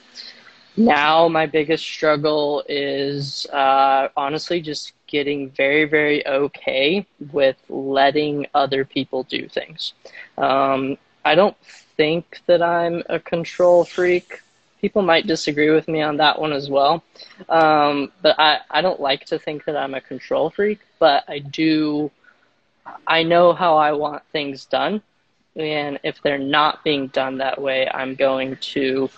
now, 0.76 1.28
my 1.28 1.46
biggest 1.46 1.84
struggle 1.84 2.62
is 2.68 3.46
uh, 3.52 4.08
honestly 4.16 4.60
just 4.60 4.92
getting 5.06 5.50
very, 5.50 5.84
very 5.84 6.26
okay 6.26 7.06
with 7.32 7.56
letting 7.68 8.46
other 8.54 8.84
people 8.84 9.22
do 9.24 9.48
things. 9.48 9.94
Um, 10.36 10.98
I 11.24 11.34
don't 11.34 11.56
think 11.96 12.40
that 12.46 12.62
I'm 12.62 13.02
a 13.08 13.18
control 13.18 13.84
freak. 13.84 14.42
People 14.80 15.02
might 15.02 15.26
disagree 15.26 15.70
with 15.70 15.88
me 15.88 16.02
on 16.02 16.18
that 16.18 16.38
one 16.40 16.52
as 16.52 16.68
well. 16.68 17.02
Um, 17.48 18.12
but 18.20 18.38
I, 18.38 18.60
I 18.70 18.82
don't 18.82 19.00
like 19.00 19.24
to 19.26 19.38
think 19.38 19.64
that 19.64 19.76
I'm 19.76 19.94
a 19.94 20.00
control 20.00 20.50
freak, 20.50 20.80
but 20.98 21.24
I 21.26 21.38
do 21.38 22.10
I 23.06 23.22
know 23.22 23.52
how 23.52 23.76
I 23.76 23.92
want 23.92 24.22
things 24.32 24.64
done. 24.64 25.02
And 25.56 25.98
if 26.02 26.20
they're 26.22 26.38
not 26.38 26.84
being 26.84 27.06
done 27.08 27.38
that 27.38 27.60
way, 27.60 27.88
I'm 27.92 28.14
going 28.14 28.56
to, 28.56 29.08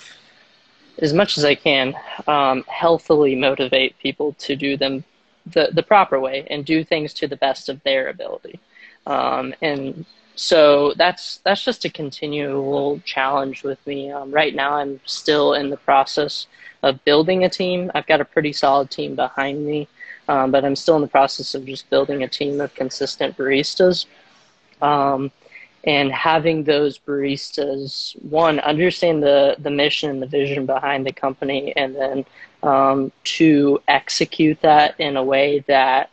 as 1.00 1.12
much 1.12 1.36
as 1.36 1.44
I 1.44 1.54
can, 1.54 1.94
um, 2.26 2.64
healthily 2.68 3.34
motivate 3.34 3.98
people 3.98 4.34
to 4.34 4.54
do 4.54 4.76
them 4.76 5.04
the, 5.46 5.70
the 5.72 5.82
proper 5.82 6.20
way 6.20 6.46
and 6.50 6.64
do 6.64 6.84
things 6.84 7.12
to 7.14 7.26
the 7.26 7.36
best 7.36 7.68
of 7.68 7.82
their 7.82 8.08
ability. 8.08 8.60
Um, 9.06 9.54
and 9.62 10.04
so 10.34 10.92
that's 10.96 11.38
that's 11.38 11.64
just 11.64 11.84
a 11.84 11.90
continual 11.90 13.00
challenge 13.04 13.64
with 13.64 13.84
me. 13.86 14.12
Um, 14.12 14.30
right 14.30 14.54
now, 14.54 14.74
I'm 14.74 15.00
still 15.04 15.54
in 15.54 15.70
the 15.70 15.76
process 15.76 16.46
of 16.84 17.02
building 17.04 17.42
a 17.44 17.48
team. 17.48 17.90
I've 17.94 18.06
got 18.06 18.20
a 18.20 18.24
pretty 18.24 18.52
solid 18.52 18.90
team 18.90 19.16
behind 19.16 19.66
me 19.66 19.88
um, 20.28 20.50
but 20.50 20.64
I'm 20.64 20.76
still 20.76 20.96
in 20.96 21.02
the 21.02 21.08
process 21.08 21.54
of 21.54 21.64
just 21.64 21.88
building 21.90 22.22
a 22.22 22.28
team 22.28 22.60
of 22.60 22.74
consistent 22.74 23.36
baristas. 23.36 24.06
Um, 24.80 25.30
and 25.84 26.12
having 26.12 26.64
those 26.64 26.98
baristas, 26.98 28.20
one, 28.22 28.58
understand 28.60 29.22
the, 29.22 29.56
the 29.58 29.70
mission 29.70 30.10
and 30.10 30.20
the 30.20 30.26
vision 30.26 30.66
behind 30.66 31.06
the 31.06 31.12
company, 31.12 31.72
and 31.76 31.94
then 31.94 32.24
um, 32.62 33.12
to 33.24 33.80
execute 33.88 34.60
that 34.60 34.98
in 34.98 35.16
a 35.16 35.22
way 35.22 35.60
that 35.60 36.10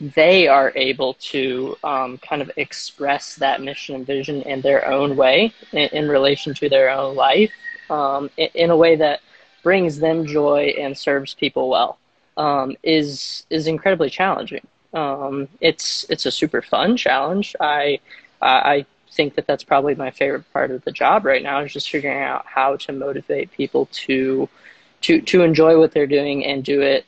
they 0.00 0.46
are 0.46 0.72
able 0.76 1.14
to 1.14 1.76
um, 1.82 2.18
kind 2.18 2.40
of 2.40 2.50
express 2.56 3.34
that 3.36 3.60
mission 3.60 3.96
and 3.96 4.06
vision 4.06 4.42
in 4.42 4.60
their 4.60 4.86
own 4.86 5.16
way 5.16 5.52
in, 5.72 5.88
in 5.90 6.08
relation 6.08 6.54
to 6.54 6.68
their 6.68 6.88
own 6.88 7.16
life 7.16 7.50
um, 7.90 8.30
in, 8.36 8.48
in, 8.54 8.70
a 8.70 8.76
way 8.76 8.94
that 8.94 9.20
brings 9.64 9.98
them 9.98 10.24
joy 10.24 10.72
and 10.78 10.96
serves 10.96 11.34
people 11.34 11.68
well 11.68 11.98
um, 12.38 12.76
is 12.82 13.44
is 13.50 13.66
incredibly 13.66 14.08
challenging. 14.08 14.66
Um, 14.94 15.48
it's 15.60 16.06
it's 16.08 16.24
a 16.24 16.30
super 16.30 16.62
fun 16.62 16.96
challenge. 16.96 17.54
I 17.60 18.00
I 18.40 18.86
think 19.12 19.34
that 19.34 19.46
that's 19.46 19.64
probably 19.64 19.94
my 19.94 20.10
favorite 20.10 20.50
part 20.52 20.70
of 20.70 20.84
the 20.84 20.92
job 20.92 21.24
right 21.24 21.42
now 21.42 21.60
is 21.60 21.72
just 21.72 21.90
figuring 21.90 22.22
out 22.22 22.46
how 22.46 22.76
to 22.76 22.92
motivate 22.92 23.52
people 23.52 23.88
to 23.92 24.48
to 25.02 25.20
to 25.22 25.42
enjoy 25.42 25.78
what 25.78 25.92
they're 25.92 26.06
doing 26.06 26.44
and 26.46 26.64
do 26.64 26.80
it 26.80 27.04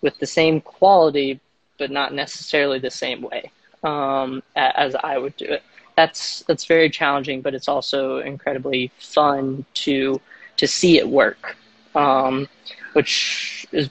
with 0.00 0.18
the 0.18 0.26
same 0.26 0.60
quality, 0.60 1.40
but 1.78 1.90
not 1.90 2.12
necessarily 2.14 2.78
the 2.78 2.90
same 2.90 3.22
way 3.22 3.52
um, 3.84 4.42
as 4.56 4.94
I 4.96 5.18
would 5.18 5.36
do 5.36 5.46
it. 5.46 5.62
That's 5.96 6.42
that's 6.48 6.64
very 6.64 6.88
challenging, 6.90 7.42
but 7.42 7.54
it's 7.54 7.68
also 7.68 8.18
incredibly 8.18 8.90
fun 8.98 9.64
to 9.74 10.20
to 10.56 10.66
see 10.66 10.98
it 10.98 11.08
work, 11.08 11.56
um, 11.94 12.48
which 12.94 13.66
is 13.72 13.90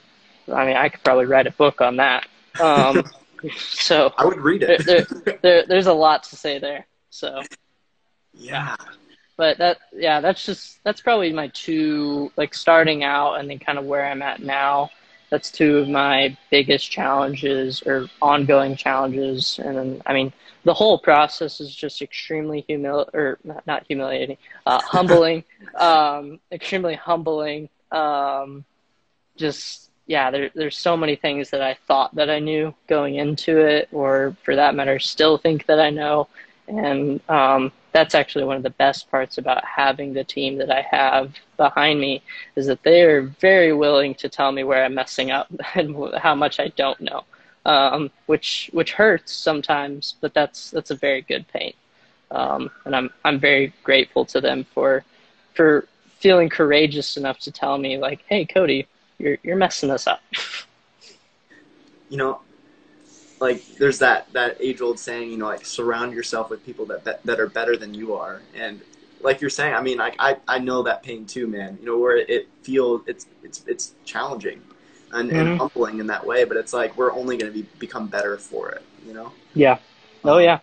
I 0.52 0.66
mean, 0.66 0.76
I 0.76 0.88
could 0.88 1.02
probably 1.04 1.26
write 1.26 1.46
a 1.46 1.52
book 1.52 1.80
on 1.80 1.96
that. 1.96 2.26
Um, 2.60 3.04
so 3.56 4.12
I 4.16 4.24
would 4.24 4.40
read 4.40 4.62
it. 4.62 4.84
there, 4.84 5.04
there, 5.04 5.38
there, 5.42 5.64
there's 5.66 5.86
a 5.86 5.92
lot 5.92 6.22
to 6.24 6.36
say 6.36 6.58
there. 6.58 6.86
So 7.10 7.42
yeah. 8.34 8.76
But 9.36 9.58
that, 9.58 9.78
yeah, 9.92 10.20
that's 10.20 10.44
just 10.44 10.82
that's 10.84 11.00
probably 11.00 11.32
my 11.32 11.48
two 11.48 12.30
like 12.36 12.54
starting 12.54 13.02
out 13.02 13.34
and 13.34 13.48
then 13.48 13.58
kind 13.58 13.78
of 13.78 13.84
where 13.84 14.04
I'm 14.06 14.22
at 14.22 14.42
now. 14.42 14.90
That's 15.30 15.50
two 15.50 15.78
of 15.78 15.88
my 15.88 16.36
biggest 16.50 16.90
challenges 16.90 17.82
or 17.86 18.08
ongoing 18.20 18.76
challenges. 18.76 19.58
And 19.58 19.78
then, 19.78 20.02
I 20.04 20.12
mean, 20.12 20.30
the 20.64 20.74
whole 20.74 20.98
process 20.98 21.58
is 21.58 21.74
just 21.74 22.02
extremely 22.02 22.66
humil 22.68 23.08
or 23.14 23.38
not, 23.42 23.66
not 23.66 23.84
humiliating, 23.88 24.36
uh, 24.66 24.82
humbling, 24.84 25.42
um, 25.80 26.38
extremely 26.52 26.94
humbling. 26.94 27.70
Um, 27.90 28.66
just 29.36 29.90
yeah, 30.06 30.30
there, 30.30 30.50
there's 30.54 30.76
so 30.78 30.96
many 30.96 31.16
things 31.16 31.50
that 31.50 31.62
I 31.62 31.74
thought 31.86 32.14
that 32.16 32.30
I 32.30 32.38
knew 32.40 32.74
going 32.88 33.16
into 33.16 33.58
it, 33.58 33.88
or 33.92 34.36
for 34.44 34.56
that 34.56 34.74
matter, 34.74 34.98
still 34.98 35.38
think 35.38 35.66
that 35.66 35.80
I 35.80 35.90
know. 35.90 36.28
And 36.68 37.20
um, 37.28 37.72
that's 37.92 38.14
actually 38.14 38.44
one 38.44 38.56
of 38.56 38.62
the 38.62 38.70
best 38.70 39.10
parts 39.10 39.38
about 39.38 39.64
having 39.64 40.12
the 40.14 40.24
team 40.24 40.58
that 40.58 40.70
I 40.70 40.82
have 40.82 41.34
behind 41.56 42.00
me 42.00 42.22
is 42.56 42.66
that 42.66 42.82
they 42.82 43.02
are 43.02 43.22
very 43.40 43.72
willing 43.72 44.14
to 44.16 44.28
tell 44.28 44.52
me 44.52 44.64
where 44.64 44.84
I'm 44.84 44.94
messing 44.94 45.30
up 45.30 45.48
and 45.74 45.96
how 46.16 46.34
much 46.34 46.58
I 46.60 46.68
don't 46.68 47.00
know. 47.00 47.24
um, 47.64 48.10
which 48.26 48.70
which 48.72 48.92
hurts 48.92 49.32
sometimes, 49.32 50.16
but 50.20 50.34
that's 50.34 50.70
that's 50.70 50.90
a 50.90 50.96
very 50.96 51.22
good 51.22 51.46
pain. 51.48 51.74
Um, 52.30 52.70
and 52.84 52.96
I'm 52.96 53.10
I'm 53.24 53.38
very 53.40 53.72
grateful 53.84 54.24
to 54.26 54.40
them 54.40 54.64
for 54.74 55.04
for 55.54 55.88
feeling 56.20 56.48
courageous 56.48 57.16
enough 57.16 57.38
to 57.40 57.52
tell 57.52 57.78
me 57.78 57.98
like, 57.98 58.22
hey, 58.28 58.44
Cody, 58.46 58.86
you're 59.22 59.38
you're 59.42 59.56
messing 59.56 59.88
this 59.88 60.06
up. 60.06 60.20
You 62.10 62.18
know, 62.18 62.40
like 63.40 63.64
there's 63.78 63.98
that 64.00 64.32
that 64.32 64.56
age 64.60 64.80
old 64.80 64.98
saying, 64.98 65.30
you 65.30 65.38
know, 65.38 65.46
like 65.46 65.64
surround 65.64 66.12
yourself 66.12 66.50
with 66.50 66.64
people 66.66 66.84
that, 66.86 67.04
that 67.04 67.22
that 67.24 67.40
are 67.40 67.48
better 67.48 67.76
than 67.76 67.94
you 67.94 68.14
are, 68.14 68.42
and 68.54 68.80
like 69.22 69.40
you're 69.40 69.50
saying, 69.50 69.74
I 69.74 69.80
mean, 69.80 69.98
like 69.98 70.16
I 70.18 70.36
I 70.48 70.58
know 70.58 70.82
that 70.82 71.02
pain 71.02 71.24
too, 71.24 71.46
man. 71.46 71.78
You 71.80 71.86
know, 71.86 71.98
where 71.98 72.16
it 72.16 72.48
feels 72.62 73.02
it's 73.06 73.26
it's 73.42 73.64
it's 73.66 73.94
challenging 74.04 74.60
and, 75.12 75.30
mm-hmm. 75.30 75.38
and 75.38 75.58
humbling 75.58 76.00
in 76.00 76.06
that 76.08 76.24
way, 76.24 76.44
but 76.44 76.56
it's 76.56 76.72
like 76.72 76.96
we're 76.96 77.12
only 77.12 77.36
going 77.36 77.52
to 77.52 77.58
be 77.58 77.66
become 77.78 78.08
better 78.08 78.36
for 78.36 78.70
it. 78.70 78.82
You 79.06 79.14
know? 79.14 79.32
Yeah. 79.54 79.78
Oh 80.24 80.38
yeah. 80.38 80.60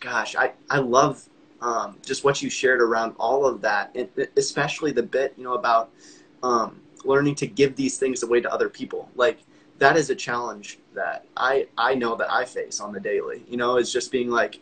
Gosh, 0.00 0.36
I 0.36 0.52
I 0.68 0.78
love 0.78 1.24
um, 1.60 1.98
just 2.04 2.24
what 2.24 2.42
you 2.42 2.50
shared 2.50 2.80
around 2.80 3.14
all 3.18 3.44
of 3.46 3.60
that, 3.62 3.90
and 3.94 4.08
especially 4.36 4.92
the 4.92 5.02
bit 5.02 5.34
you 5.36 5.44
know 5.44 5.54
about 5.54 5.90
um, 6.42 6.80
learning 7.04 7.34
to 7.36 7.46
give 7.46 7.76
these 7.76 7.98
things 7.98 8.22
away 8.22 8.40
to 8.40 8.52
other 8.52 8.68
people. 8.68 9.08
Like 9.16 9.38
that 9.78 9.96
is 9.96 10.10
a 10.10 10.14
challenge 10.14 10.78
that 10.94 11.24
I 11.36 11.66
I 11.76 11.94
know 11.94 12.16
that 12.16 12.30
I 12.30 12.44
face 12.44 12.80
on 12.80 12.92
the 12.92 13.00
daily. 13.00 13.42
You 13.48 13.56
know, 13.56 13.76
is 13.76 13.92
just 13.92 14.10
being 14.10 14.30
like. 14.30 14.60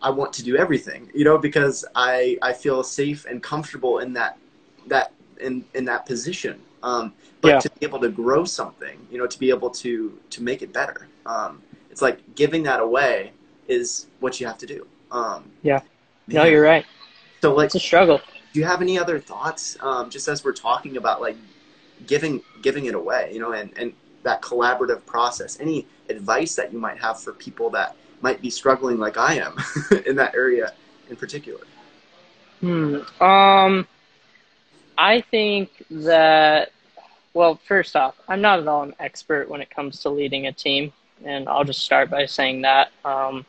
I 0.00 0.10
want 0.10 0.32
to 0.34 0.44
do 0.44 0.56
everything, 0.56 1.10
you 1.12 1.24
know, 1.24 1.38
because 1.38 1.84
I, 1.96 2.38
I 2.40 2.52
feel 2.52 2.84
safe 2.84 3.26
and 3.26 3.42
comfortable 3.42 3.98
in 3.98 4.12
that 4.12 4.38
that 4.86 5.10
in, 5.40 5.64
in 5.74 5.84
that 5.86 6.06
position. 6.06 6.60
Um, 6.84 7.14
but 7.40 7.48
yeah. 7.48 7.58
to 7.58 7.70
be 7.70 7.84
able 7.84 7.98
to 8.02 8.08
grow 8.08 8.44
something, 8.44 8.96
you 9.10 9.18
know, 9.18 9.26
to 9.26 9.36
be 9.36 9.50
able 9.50 9.70
to 9.70 10.16
to 10.30 10.40
make 10.40 10.62
it 10.62 10.72
better, 10.72 11.08
um, 11.26 11.60
it's 11.90 12.00
like 12.00 12.20
giving 12.36 12.62
that 12.62 12.78
away 12.78 13.32
is 13.66 14.06
what 14.20 14.40
you 14.40 14.46
have 14.46 14.58
to 14.58 14.66
do. 14.66 14.86
Um, 15.10 15.50
yeah, 15.62 15.80
no, 16.28 16.44
you're 16.44 16.62
right. 16.62 16.86
So 17.42 17.52
like, 17.54 17.66
it's 17.66 17.74
a 17.74 17.80
struggle. 17.80 18.20
Do 18.52 18.60
you 18.60 18.66
have 18.66 18.80
any 18.80 19.00
other 19.00 19.18
thoughts, 19.18 19.76
um, 19.80 20.10
just 20.10 20.28
as 20.28 20.44
we're 20.44 20.52
talking 20.52 20.96
about 20.96 21.20
like 21.20 21.36
giving 22.06 22.42
giving 22.62 22.86
it 22.86 22.94
away, 22.94 23.30
you 23.32 23.40
know, 23.40 23.52
and 23.52 23.72
and 23.76 23.92
that 24.22 24.42
collaborative 24.42 25.04
process? 25.06 25.58
Any 25.60 25.86
advice 26.08 26.54
that 26.56 26.72
you 26.72 26.78
might 26.78 26.98
have 26.98 27.20
for 27.20 27.32
people 27.32 27.70
that 27.70 27.96
might 28.20 28.40
be 28.40 28.50
struggling 28.50 28.98
like 28.98 29.16
I 29.16 29.34
am 29.34 29.56
in 30.06 30.16
that 30.16 30.34
area 30.34 30.72
in 31.08 31.16
particular? 31.16 31.60
Hmm. 32.60 33.00
Um, 33.22 33.86
I 34.96 35.20
think 35.20 35.70
that 35.90 36.72
well, 37.34 37.60
first 37.68 37.94
off, 37.94 38.16
I'm 38.26 38.40
not 38.40 38.58
at 38.58 38.66
all 38.66 38.82
an 38.82 38.94
expert 38.98 39.48
when 39.48 39.60
it 39.60 39.70
comes 39.70 40.00
to 40.00 40.10
leading 40.10 40.46
a 40.46 40.52
team, 40.52 40.92
and 41.24 41.48
I'll 41.48 41.64
just 41.64 41.84
start 41.84 42.10
by 42.10 42.26
saying 42.26 42.62
that. 42.62 42.90
Um, 43.04 43.46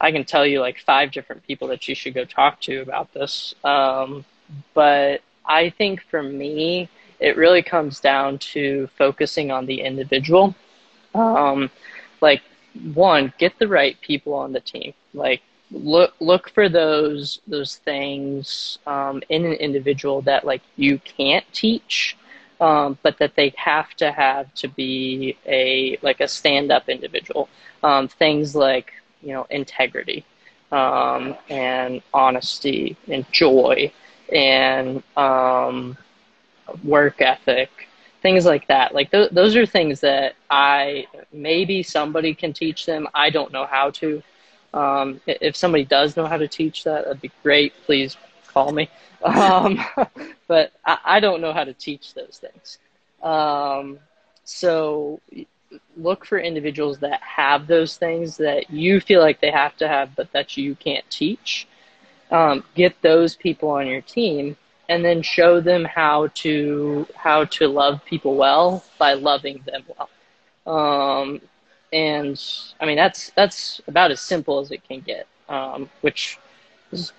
I 0.00 0.10
can 0.12 0.24
tell 0.24 0.44
you 0.46 0.60
like 0.60 0.78
five 0.80 1.12
different 1.12 1.46
people 1.46 1.68
that 1.68 1.88
you 1.88 1.94
should 1.94 2.14
go 2.14 2.24
talk 2.24 2.60
to 2.62 2.80
about 2.80 3.12
this. 3.14 3.54
Um, 3.64 4.24
but 4.74 5.22
I 5.44 5.70
think 5.70 6.02
for 6.02 6.22
me, 6.22 6.88
it 7.20 7.36
really 7.36 7.62
comes 7.62 8.00
down 8.00 8.38
to 8.38 8.88
focusing 8.98 9.50
on 9.50 9.66
the 9.66 9.80
individual. 9.80 10.54
Um, 11.14 11.70
like 12.20 12.42
one, 12.94 13.32
get 13.38 13.58
the 13.58 13.68
right 13.68 13.98
people 14.00 14.34
on 14.34 14.52
the 14.52 14.60
team. 14.60 14.92
Like 15.14 15.42
look 15.70 16.14
look 16.20 16.50
for 16.50 16.68
those 16.68 17.40
those 17.46 17.76
things 17.76 18.78
um, 18.86 19.22
in 19.28 19.44
an 19.44 19.54
individual 19.54 20.22
that 20.22 20.44
like 20.44 20.62
you 20.76 20.98
can't 20.98 21.44
teach 21.52 22.16
um, 22.60 22.98
but 23.02 23.18
that 23.18 23.34
they 23.36 23.52
have 23.56 23.94
to 23.94 24.10
have 24.10 24.52
to 24.54 24.68
be 24.68 25.36
a 25.46 25.98
like 26.02 26.20
a 26.20 26.28
stand 26.28 26.72
up 26.72 26.88
individual. 26.88 27.48
Um, 27.82 28.08
things 28.08 28.54
like 28.54 28.92
you 29.22 29.32
know 29.32 29.46
integrity 29.50 30.24
um, 30.72 31.36
and 31.48 32.02
honesty 32.14 32.96
and 33.08 33.30
joy 33.30 33.92
and 34.32 35.02
um, 35.16 35.96
work 36.84 37.20
ethic 37.20 37.70
things 38.26 38.44
like 38.44 38.66
that. 38.66 38.92
Like 38.92 39.12
th- 39.12 39.30
those 39.30 39.54
are 39.54 39.66
things 39.66 40.00
that 40.00 40.34
i 40.50 41.06
maybe 41.32 41.82
somebody 41.82 42.34
can 42.34 42.52
teach 42.52 42.84
them. 42.84 43.06
I 43.14 43.30
don't 43.30 43.52
know 43.52 43.66
how 43.66 43.90
to. 44.00 44.22
Um, 44.74 45.20
if 45.26 45.54
somebody 45.54 45.84
does 45.84 46.16
know 46.16 46.26
how 46.26 46.36
to 46.36 46.48
teach 46.48 46.84
that 46.84 47.04
that'd 47.04 47.20
be 47.20 47.30
great. 47.44 47.72
Please 47.84 48.16
call 48.48 48.72
me. 48.72 48.88
Um, 49.24 49.82
but 50.46 50.72
I, 50.84 50.98
I, 51.16 51.20
don't 51.20 51.40
know 51.40 51.52
how 51.52 51.64
to 51.64 51.72
teach 51.72 52.14
those 52.14 52.38
things. 52.38 52.78
Um, 53.22 53.98
so 54.44 55.20
look 55.96 56.24
for 56.26 56.38
individuals 56.38 56.98
that 56.98 57.20
have 57.22 57.66
those 57.66 57.96
things 57.96 58.36
that 58.36 58.70
you 58.70 59.00
feel 59.00 59.20
like 59.20 59.40
they 59.40 59.50
have 59.50 59.76
to 59.78 59.88
have, 59.88 60.14
but 60.14 60.30
that 60.32 60.56
you 60.56 60.76
can't 60.76 61.08
teach. 61.10 61.66
Um, 62.30 62.62
get 62.74 62.94
those 63.02 63.34
people 63.34 63.70
on 63.70 63.86
your 63.86 64.02
team, 64.02 64.56
and 64.88 65.04
then 65.04 65.22
show 65.22 65.60
them 65.60 65.84
how 65.84 66.28
to 66.28 67.06
how 67.14 67.44
to 67.44 67.68
love 67.68 68.04
people 68.04 68.36
well 68.36 68.84
by 68.98 69.14
loving 69.14 69.62
them 69.66 69.84
well. 69.96 70.08
Um, 70.66 71.40
and 71.92 72.42
I 72.80 72.86
mean 72.86 72.96
that's 72.96 73.30
that's 73.30 73.80
about 73.86 74.10
as 74.10 74.20
simple 74.20 74.58
as 74.60 74.70
it 74.70 74.86
can 74.86 75.00
get, 75.00 75.26
um, 75.48 75.88
which 76.00 76.38
is 76.92 77.12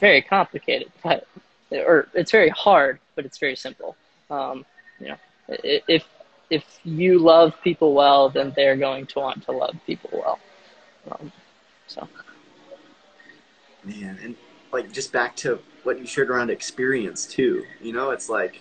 very 0.00 0.22
complicated, 0.22 0.90
but 1.02 1.26
or 1.70 2.08
it's 2.14 2.30
very 2.30 2.50
hard, 2.50 2.98
but 3.14 3.24
it's 3.24 3.38
very 3.38 3.56
simple. 3.56 3.96
Um, 4.30 4.64
you 5.00 5.08
know, 5.08 5.16
if 5.48 6.04
if 6.50 6.64
you 6.84 7.18
love 7.18 7.54
people 7.62 7.94
well, 7.94 8.28
then 8.28 8.52
they're 8.54 8.76
going 8.76 9.06
to 9.06 9.18
want 9.18 9.42
to 9.44 9.52
love 9.52 9.74
people 9.86 10.10
well. 10.12 10.38
Um, 11.10 11.32
so, 11.86 12.08
man, 13.84 14.18
and 14.22 14.36
like 14.72 14.92
just 14.92 15.12
back 15.12 15.36
to 15.36 15.58
what 15.82 15.98
you 15.98 16.06
shared 16.06 16.30
around 16.30 16.50
experience 16.50 17.26
too. 17.26 17.64
You 17.80 17.92
know, 17.92 18.10
it's 18.10 18.28
like 18.28 18.60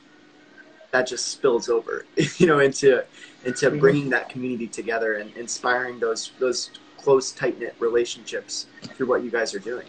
that 0.92 1.08
just 1.08 1.28
spills 1.28 1.70
over, 1.70 2.06
you 2.38 2.48
know, 2.48 2.60
into 2.60 3.04
into 3.46 3.68
mm-hmm. 3.68 3.80
bringing 3.80 4.10
that 4.10 4.30
community 4.30 4.68
together 4.68 5.16
and 5.16 5.36
inspiring 5.38 6.00
those 6.00 6.32
those 6.40 6.72
close, 6.98 7.32
tight 7.32 7.60
knit 7.60 7.76
relationships 7.80 8.68
through 8.82 9.08
what 9.08 9.24
you 9.24 9.32
guys 9.32 9.56
are 9.56 9.60
doing. 9.60 9.88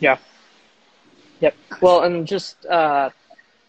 Yeah. 0.00 0.18
Yep. 1.40 1.54
Well, 1.80 2.04
and 2.04 2.26
just 2.26 2.64
uh, 2.66 3.10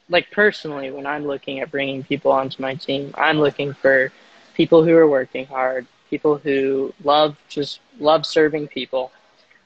like 0.10 0.30
personally, 0.32 0.92
when 0.92 1.06
I'm 1.06 1.26
looking 1.26 1.60
at 1.60 1.72
bringing 1.72 2.04
people 2.04 2.32
onto 2.32 2.62
my 2.62 2.76
team, 2.76 3.14
I'm 3.16 3.40
looking 3.40 3.74
for 3.74 4.12
people 4.54 4.84
who 4.84 4.96
are 4.96 5.08
working 5.08 5.46
hard, 5.46 5.88
people 6.10 6.38
who 6.38 6.94
love 7.04 7.36
just 7.50 7.80
love 8.00 8.26
serving 8.26 8.68
people, 8.68 9.12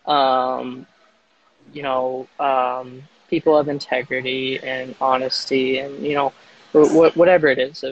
um, 0.06 0.88
you 1.74 1.84
know, 1.84 2.28
um, 2.40 3.04
people 3.30 3.58
of 3.58 3.68
integrity 3.68 4.60
and 4.60 4.96
honesty, 5.02 5.80
and 5.80 6.06
you 6.06 6.16
know, 6.16 6.34
whatever 6.74 7.48
it 7.48 7.60
is, 7.60 7.84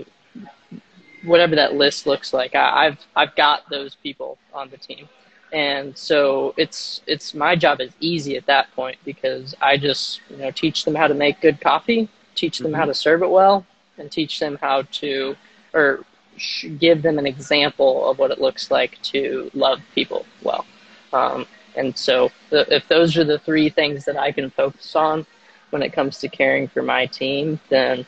whatever 1.24 1.56
that 1.56 1.76
list 1.76 2.06
looks 2.08 2.34
like. 2.34 2.56
I, 2.56 2.88
I've 2.88 3.00
I've 3.16 3.36
got 3.36 3.70
those 3.70 3.96
people 3.96 4.38
on 4.54 4.70
the 4.70 4.78
team 4.78 5.08
and 5.56 5.98
so 5.98 6.54
it's 6.58 7.02
it's 7.08 7.34
my 7.34 7.56
job 7.56 7.80
is 7.80 7.92
easy 8.02 8.36
at 8.36 8.46
that 8.46 8.70
point 8.76 8.98
because 9.06 9.56
I 9.62 9.78
just 9.78 10.20
you 10.30 10.38
know 10.38 10.52
teach 10.52 10.84
them 10.84 10.96
how 10.96 11.08
to 11.08 11.14
make 11.14 11.40
good 11.40 11.62
coffee 11.62 12.10
teach 12.36 12.58
them 12.58 12.72
mm-hmm. 12.72 12.82
how 12.82 12.86
to 12.86 12.94
serve 12.94 13.24
it 13.24 13.30
well 13.30 13.66
and 13.98 14.12
teach 14.12 14.40
them 14.40 14.58
how 14.62 14.82
to 15.00 15.36
or 15.74 16.04
sh- 16.36 16.68
give 16.78 17.02
them 17.02 17.18
an 17.18 17.26
example 17.26 18.10
of 18.10 18.18
what 18.18 18.32
it 18.32 18.42
looks 18.42 18.70
like 18.70 19.02
to 19.02 19.50
love 19.54 19.80
people 19.94 20.26
well 20.44 20.66
um, 21.14 21.46
and 21.78 21.98
so 21.98 22.32
the, 22.50 22.74
if 22.74 22.88
those 22.88 23.18
are 23.18 23.24
the 23.24 23.40
three 23.40 23.70
things 23.70 24.06
that 24.06 24.18
i 24.18 24.32
can 24.32 24.50
focus 24.50 24.96
on 24.96 25.26
when 25.70 25.82
it 25.82 25.92
comes 25.92 26.18
to 26.20 26.28
caring 26.28 26.68
for 26.68 26.82
my 26.82 27.06
team 27.06 27.60
then 27.70 28.06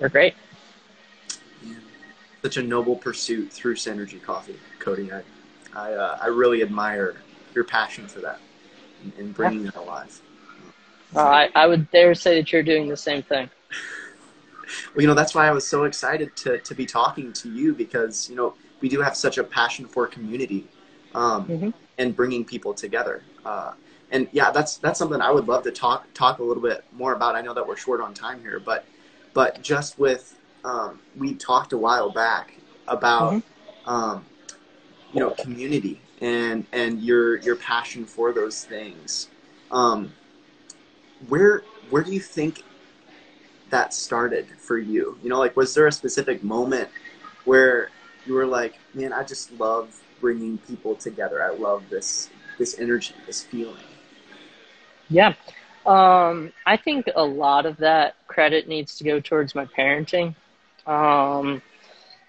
we're 0.00 0.08
great 0.08 0.34
such 2.42 2.56
a 2.56 2.62
noble 2.62 2.96
pursuit 2.96 3.52
through 3.52 3.74
synergy 3.74 4.22
coffee 4.22 4.56
cody 4.78 5.12
i 5.12 5.20
I, 5.76 5.92
uh, 5.92 6.18
I 6.22 6.26
really 6.28 6.62
admire 6.62 7.16
your 7.52 7.64
passion 7.64 8.06
for 8.06 8.20
that 8.20 8.38
and, 9.18 9.34
bringing 9.34 9.62
yeah. 9.62 9.70
it 9.70 9.74
alive 9.74 10.20
uh, 11.16 11.20
I, 11.20 11.50
I 11.54 11.66
would 11.66 11.90
dare 11.90 12.14
say 12.14 12.40
that 12.40 12.52
you're 12.52 12.62
doing 12.62 12.88
the 12.88 12.96
same 12.96 13.22
thing. 13.22 13.48
well, 14.94 15.02
you 15.02 15.06
know, 15.06 15.14
that's 15.14 15.34
why 15.34 15.46
I 15.46 15.52
was 15.52 15.66
so 15.66 15.84
excited 15.84 16.34
to, 16.36 16.58
to 16.58 16.74
be 16.74 16.86
talking 16.86 17.32
to 17.34 17.50
you 17.50 17.72
because, 17.72 18.28
you 18.28 18.34
know, 18.34 18.54
we 18.80 18.88
do 18.88 19.00
have 19.00 19.16
such 19.16 19.38
a 19.38 19.44
passion 19.44 19.86
for 19.86 20.06
community 20.06 20.66
um, 21.14 21.46
mm-hmm. 21.46 21.70
And 21.98 22.14
bringing 22.14 22.44
people 22.44 22.74
together. 22.74 23.22
Uh, 23.44 23.72
and 24.10 24.28
yeah, 24.32 24.50
that's 24.50 24.76
that's 24.78 24.98
something 24.98 25.20
I 25.20 25.30
would 25.30 25.48
love 25.48 25.64
to 25.64 25.70
talk 25.70 26.06
talk 26.14 26.38
a 26.38 26.42
little 26.42 26.62
bit 26.62 26.84
more 26.92 27.14
about. 27.14 27.34
I 27.34 27.40
know 27.40 27.54
that 27.54 27.66
we're 27.66 27.76
short 27.76 28.00
on 28.00 28.14
time 28.14 28.40
here, 28.40 28.60
but 28.60 28.84
but 29.32 29.62
just 29.62 29.98
with 29.98 30.38
um, 30.64 31.00
we 31.16 31.34
talked 31.34 31.72
a 31.72 31.78
while 31.78 32.10
back 32.10 32.54
about 32.86 33.34
mm-hmm. 33.34 33.90
um, 33.90 34.24
you 35.12 35.20
know 35.20 35.30
community 35.30 36.00
and 36.20 36.64
and 36.72 37.02
your 37.02 37.38
your 37.38 37.56
passion 37.56 38.04
for 38.04 38.32
those 38.32 38.64
things. 38.64 39.28
Um, 39.70 40.12
where 41.28 41.64
where 41.90 42.02
do 42.02 42.12
you 42.12 42.20
think 42.20 42.62
that 43.70 43.92
started 43.92 44.46
for 44.58 44.78
you? 44.78 45.18
You 45.22 45.28
know, 45.28 45.38
like 45.38 45.56
was 45.56 45.74
there 45.74 45.86
a 45.86 45.92
specific 45.92 46.44
moment 46.44 46.88
where 47.44 47.90
you 48.26 48.34
were 48.34 48.46
like, 48.46 48.78
man, 48.94 49.12
I 49.12 49.22
just 49.22 49.52
love 49.52 50.00
bringing 50.24 50.56
people 50.56 50.94
together. 50.94 51.42
I 51.44 51.50
love 51.54 51.82
this 51.90 52.30
this 52.58 52.78
energy, 52.78 53.14
this 53.26 53.42
feeling. 53.42 53.84
Yeah. 55.10 55.34
Um, 55.84 56.50
I 56.64 56.78
think 56.78 57.10
a 57.14 57.22
lot 57.22 57.66
of 57.66 57.76
that 57.76 58.14
credit 58.26 58.66
needs 58.66 58.96
to 58.96 59.04
go 59.04 59.20
towards 59.20 59.54
my 59.54 59.66
parenting. 59.66 60.34
Um, 60.86 61.60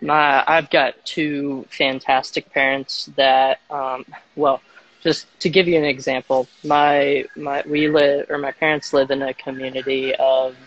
my 0.01 0.43
I've 0.45 0.69
got 0.69 1.05
two 1.05 1.65
fantastic 1.69 2.51
parents 2.51 3.09
that 3.15 3.61
um, 3.69 4.03
well, 4.35 4.59
just 5.01 5.27
to 5.39 5.49
give 5.49 5.65
you 5.65 5.77
an 5.77 5.85
example, 5.85 6.49
my 6.65 7.23
my 7.37 7.63
we 7.65 7.87
live 7.87 8.29
or 8.29 8.37
my 8.37 8.51
parents 8.51 8.91
live 8.91 9.09
in 9.09 9.21
a 9.21 9.33
community 9.33 10.13
of 10.15 10.57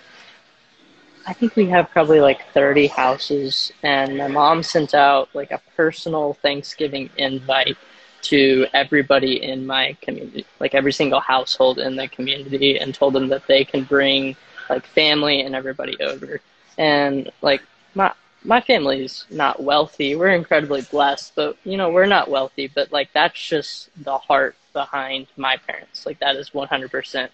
I 1.29 1.35
think 1.35 1.57
we 1.57 1.67
have 1.67 1.91
probably 1.91 2.23
like 2.23 2.51
30 2.55 2.87
houses, 2.87 3.71
and 3.83 4.17
my 4.17 4.29
mom 4.29 4.63
sent 4.63 4.95
out 4.95 5.29
like 5.35 5.51
a 5.51 5.61
personal 5.77 6.33
Thanksgiving 6.33 7.11
invite 7.19 7.77
to 8.23 8.67
everybody 8.73 9.43
in 9.43 9.67
my 9.67 9.95
community, 10.01 10.47
like 10.59 10.75
every 10.75 10.91
single 10.93 11.21
household 11.21 11.81
in 11.81 11.97
the 11.97 12.09
community, 12.09 12.79
and 12.79 12.95
told 12.95 13.13
them 13.13 13.29
that 13.29 13.47
they 13.47 13.63
can 13.63 13.85
bring 13.85 14.37
like 14.71 14.87
family 14.87 15.43
and 15.43 15.55
everybody 15.55 16.01
over. 16.01 16.41
And 16.79 17.31
like 17.43 17.61
my 17.95 18.11
my 18.43 18.63
family's 18.63 19.27
not 19.29 19.63
wealthy. 19.63 20.17
We're 20.17 20.31
incredibly 20.31 20.81
blessed, 20.81 21.35
but 21.35 21.59
you 21.63 21.77
know, 21.77 21.91
we're 21.91 22.07
not 22.07 22.31
wealthy, 22.31 22.69
but 22.75 22.91
like 22.91 23.13
that's 23.13 23.39
just 23.39 23.91
the 24.03 24.17
heart 24.17 24.57
behind 24.73 25.27
my 25.37 25.59
parents. 25.59 26.07
Like 26.07 26.21
that 26.21 26.37
is 26.37 26.51
100% 26.51 27.29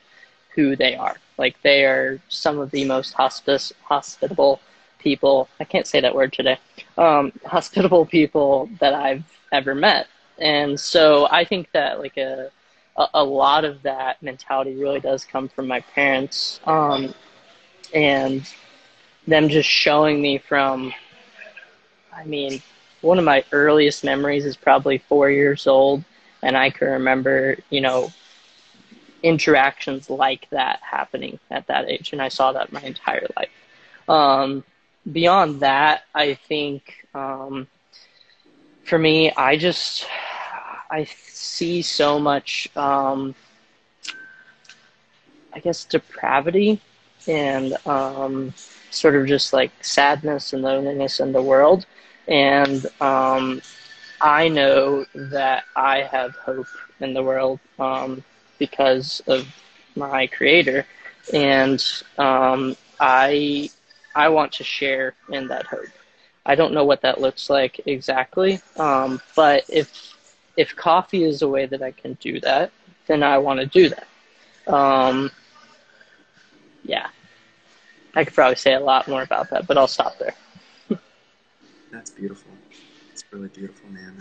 who 0.57 0.74
they 0.74 0.96
are. 0.96 1.14
Like 1.38 1.61
they 1.62 1.85
are 1.85 2.20
some 2.29 2.59
of 2.59 2.70
the 2.70 2.85
most 2.85 3.12
hospice 3.14 3.73
hospitable 3.83 4.61
people. 4.99 5.49
I 5.61 5.64
can't 5.64 5.87
say 5.87 6.01
that 6.01 6.14
word 6.14 6.33
today. 6.33 6.59
Um, 6.97 7.33
hospitable 7.44 8.07
people 8.07 8.68
that 8.81 8.94
I've 8.94 9.25
ever 9.53 9.75
met, 9.75 10.07
and 10.38 10.79
so 10.79 11.29
I 11.31 11.44
think 11.44 11.70
that 11.73 11.99
like 12.01 12.16
a 12.16 12.51
a, 12.97 13.25
lot 13.25 13.64
of 13.64 13.83
that 13.83 14.23
mentality 14.23 14.75
really 14.75 15.01
does 15.01 15.25
come 15.25 15.49
from 15.49 15.66
my 15.66 15.81
parents, 15.81 16.61
um, 16.64 17.12
and 17.92 18.49
them 19.27 19.49
just 19.49 19.68
showing 19.68 20.20
me 20.20 20.38
from. 20.38 20.92
I 22.12 22.25
mean, 22.25 22.62
one 23.01 23.18
of 23.18 23.25
my 23.25 23.44
earliest 23.51 24.05
memories 24.05 24.44
is 24.44 24.57
probably 24.57 24.99
four 24.99 25.31
years 25.31 25.66
old, 25.66 26.05
and 26.42 26.57
I 26.57 26.70
can 26.70 26.88
remember, 26.88 27.57
you 27.70 27.81
know, 27.81 28.12
interactions 29.24 30.10
like 30.10 30.48
that 30.50 30.80
happening 30.82 31.38
at 31.50 31.66
that 31.66 31.88
age, 31.88 32.12
and 32.12 32.20
I 32.20 32.28
saw 32.28 32.52
that 32.52 32.72
my 32.72 32.82
entire 32.82 33.26
life. 33.37 33.50
Um, 34.06 34.62
beyond 35.10 35.60
that, 35.60 36.02
I 36.14 36.34
think 36.34 37.06
um, 37.14 37.66
for 38.84 38.98
me, 38.98 39.32
I 39.32 39.56
just 39.56 40.06
I 40.90 41.04
see 41.04 41.80
so 41.82 42.18
much, 42.18 42.68
um, 42.76 43.34
I 45.54 45.58
guess, 45.60 45.84
depravity 45.84 46.80
and 47.26 47.74
um, 47.87 48.52
sort 48.90 49.16
of 49.16 49.26
just 49.26 49.54
like 49.54 49.72
sadness 49.82 50.52
and 50.52 50.62
loneliness 50.62 51.18
in 51.18 51.32
the 51.32 51.42
world, 51.42 51.87
and 52.28 52.87
um, 53.00 53.62
I 54.20 54.48
know 54.48 55.06
that 55.14 55.64
I 55.74 56.02
have 56.02 56.37
hope 56.37 56.66
in 57.00 57.14
the 57.14 57.22
world. 57.22 57.58
Um, 57.78 58.22
because 58.58 59.22
of 59.26 59.46
my 59.96 60.26
creator, 60.26 60.86
and 61.32 61.84
um, 62.18 62.76
I 63.00 63.70
I 64.14 64.28
want 64.28 64.52
to 64.52 64.64
share 64.64 65.14
in 65.30 65.48
that 65.48 65.66
hope. 65.66 65.86
I 66.46 66.54
don't 66.54 66.74
know 66.74 66.84
what 66.84 67.00
that 67.02 67.20
looks 67.20 67.48
like 67.48 67.80
exactly, 67.86 68.60
um, 68.76 69.20
but 69.34 69.64
if 69.68 70.14
if 70.56 70.74
coffee 70.76 71.24
is 71.24 71.42
a 71.42 71.48
way 71.48 71.66
that 71.66 71.82
I 71.82 71.90
can 71.90 72.14
do 72.14 72.40
that, 72.40 72.70
then 73.06 73.22
I 73.22 73.38
want 73.38 73.60
to 73.60 73.66
do 73.66 73.90
that. 73.90 74.72
Um, 74.72 75.30
yeah, 76.84 77.08
I 78.14 78.24
could 78.24 78.34
probably 78.34 78.56
say 78.56 78.74
a 78.74 78.80
lot 78.80 79.08
more 79.08 79.22
about 79.22 79.50
that, 79.50 79.66
but 79.66 79.76
I'll 79.76 79.88
stop 79.88 80.18
there. 80.18 80.34
That's 81.90 82.10
beautiful. 82.10 82.50
It's 83.12 83.24
really 83.30 83.48
beautiful, 83.48 83.88
man. 83.90 84.16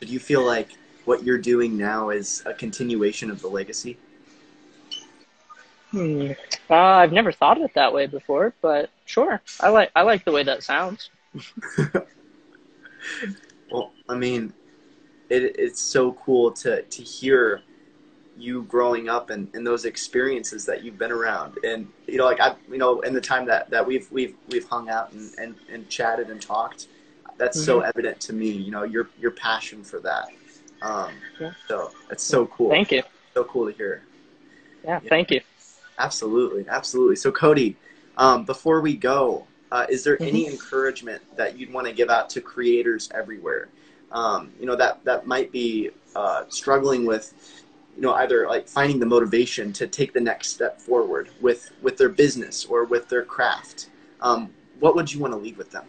Do 0.00 0.06
you 0.06 0.18
feel 0.18 0.44
like 0.44 0.70
what 1.10 1.24
you're 1.24 1.38
doing 1.38 1.76
now 1.76 2.10
is 2.10 2.40
a 2.46 2.54
continuation 2.54 3.32
of 3.32 3.42
the 3.42 3.48
legacy? 3.48 3.98
Hmm. 5.90 6.30
Uh, 6.70 6.74
I've 6.74 7.10
never 7.10 7.32
thought 7.32 7.56
of 7.56 7.64
it 7.64 7.74
that 7.74 7.92
way 7.92 8.06
before, 8.06 8.54
but 8.62 8.90
sure. 9.06 9.42
I 9.58 9.70
like 9.70 9.90
I 9.96 10.02
like 10.02 10.24
the 10.24 10.30
way 10.30 10.44
that 10.44 10.62
sounds. 10.62 11.10
well, 13.72 13.90
I 14.08 14.14
mean, 14.14 14.52
it, 15.30 15.56
it's 15.58 15.80
so 15.80 16.12
cool 16.12 16.52
to 16.52 16.82
to 16.82 17.02
hear 17.02 17.62
you 18.38 18.62
growing 18.62 19.08
up 19.08 19.30
and, 19.30 19.48
and 19.52 19.66
those 19.66 19.86
experiences 19.86 20.64
that 20.66 20.84
you've 20.84 20.96
been 20.96 21.10
around 21.12 21.58
and 21.62 21.86
you 22.06 22.16
know 22.16 22.24
like 22.24 22.40
i 22.40 22.54
you 22.70 22.78
know 22.78 23.00
in 23.00 23.12
the 23.12 23.20
time 23.20 23.44
that, 23.44 23.68
that 23.68 23.86
we've 23.86 24.10
we've 24.10 24.34
we've 24.48 24.66
hung 24.66 24.88
out 24.88 25.12
and, 25.12 25.30
and, 25.36 25.54
and 25.70 25.86
chatted 25.90 26.30
and 26.30 26.40
talked 26.40 26.86
that's 27.36 27.58
mm-hmm. 27.58 27.66
so 27.66 27.80
evident 27.80 28.18
to 28.18 28.32
me 28.32 28.48
you 28.48 28.70
know 28.70 28.84
your 28.84 29.10
your 29.20 29.32
passion 29.32 29.84
for 29.84 30.00
that 30.00 30.28
um, 30.82 31.12
yeah. 31.40 31.52
So 31.68 31.92
it's 32.10 32.22
so 32.22 32.46
cool. 32.46 32.70
Thank 32.70 32.92
you. 32.92 33.02
So 33.34 33.44
cool 33.44 33.70
to 33.70 33.76
hear. 33.76 34.02
Yeah, 34.84 35.00
yeah. 35.02 35.08
thank 35.08 35.30
you. 35.30 35.40
Absolutely, 35.98 36.66
absolutely. 36.68 37.16
So 37.16 37.30
Cody, 37.30 37.76
um, 38.16 38.44
before 38.44 38.80
we 38.80 38.96
go, 38.96 39.46
uh, 39.70 39.86
is 39.88 40.02
there 40.02 40.16
mm-hmm. 40.16 40.24
any 40.24 40.46
encouragement 40.46 41.22
that 41.36 41.58
you'd 41.58 41.72
want 41.72 41.86
to 41.86 41.92
give 41.92 42.08
out 42.08 42.30
to 42.30 42.40
creators 42.40 43.10
everywhere? 43.14 43.68
Um, 44.12 44.52
you 44.58 44.66
know 44.66 44.76
that 44.76 45.04
that 45.04 45.26
might 45.26 45.52
be 45.52 45.90
uh, 46.16 46.44
struggling 46.48 47.04
with, 47.04 47.62
you 47.94 48.02
know, 48.02 48.14
either 48.14 48.48
like 48.48 48.66
finding 48.66 48.98
the 48.98 49.06
motivation 49.06 49.72
to 49.74 49.86
take 49.86 50.12
the 50.12 50.20
next 50.20 50.48
step 50.48 50.80
forward 50.80 51.30
with 51.40 51.70
with 51.82 51.96
their 51.96 52.08
business 52.08 52.64
or 52.64 52.84
with 52.84 53.08
their 53.08 53.24
craft. 53.24 53.90
Um, 54.20 54.52
what 54.80 54.96
would 54.96 55.12
you 55.12 55.20
want 55.20 55.32
to 55.32 55.38
leave 55.38 55.58
with 55.58 55.70
them? 55.70 55.84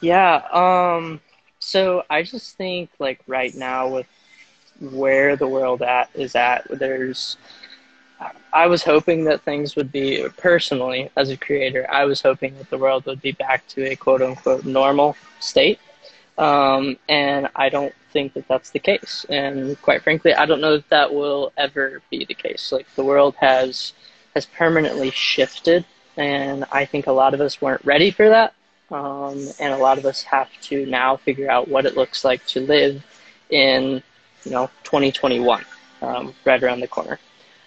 Yeah. 0.00 0.42
Um, 0.52 1.20
so 1.62 2.02
I 2.10 2.22
just 2.22 2.56
think 2.56 2.90
like 2.98 3.20
right 3.26 3.54
now 3.54 3.88
with 3.88 4.06
where 4.80 5.36
the 5.36 5.46
world 5.46 5.80
at 5.82 6.10
is 6.14 6.34
at, 6.34 6.66
there's 6.68 7.36
I 8.52 8.66
was 8.66 8.82
hoping 8.82 9.24
that 9.24 9.42
things 9.42 9.76
would 9.76 9.90
be 9.90 10.26
personally 10.36 11.10
as 11.16 11.30
a 11.30 11.36
creator, 11.36 11.86
I 11.90 12.04
was 12.04 12.20
hoping 12.20 12.56
that 12.58 12.70
the 12.70 12.78
world 12.78 13.06
would 13.06 13.22
be 13.22 13.32
back 13.32 13.66
to 13.68 13.90
a 13.90 13.96
quote 13.96 14.22
unquote 14.22 14.64
normal 14.64 15.16
state. 15.40 15.78
Um, 16.38 16.96
and 17.08 17.48
I 17.54 17.68
don't 17.68 17.94
think 18.12 18.34
that 18.34 18.48
that's 18.48 18.70
the 18.70 18.78
case. 18.78 19.24
And 19.28 19.80
quite 19.82 20.02
frankly, 20.02 20.34
I 20.34 20.46
don't 20.46 20.60
know 20.60 20.76
that 20.76 20.90
that 20.90 21.14
will 21.14 21.52
ever 21.56 22.02
be 22.10 22.24
the 22.24 22.34
case. 22.34 22.72
Like 22.72 22.92
the 22.96 23.04
world 23.04 23.36
has 23.38 23.92
has 24.34 24.46
permanently 24.46 25.10
shifted, 25.10 25.84
and 26.16 26.64
I 26.72 26.86
think 26.86 27.06
a 27.06 27.12
lot 27.12 27.34
of 27.34 27.40
us 27.40 27.60
weren't 27.60 27.84
ready 27.84 28.10
for 28.10 28.28
that. 28.30 28.54
Um, 28.92 29.48
and 29.58 29.74
a 29.74 29.78
lot 29.78 29.98
of 29.98 30.06
us 30.06 30.22
have 30.24 30.48
to 30.62 30.86
now 30.86 31.16
figure 31.16 31.50
out 31.50 31.68
what 31.68 31.86
it 31.86 31.96
looks 31.96 32.24
like 32.24 32.46
to 32.48 32.60
live 32.60 33.04
in, 33.50 34.02
you 34.44 34.52
know, 34.52 34.70
2021, 34.84 35.64
um, 36.02 36.34
right 36.44 36.62
around 36.62 36.80
the 36.80 36.88
corner. 36.88 37.18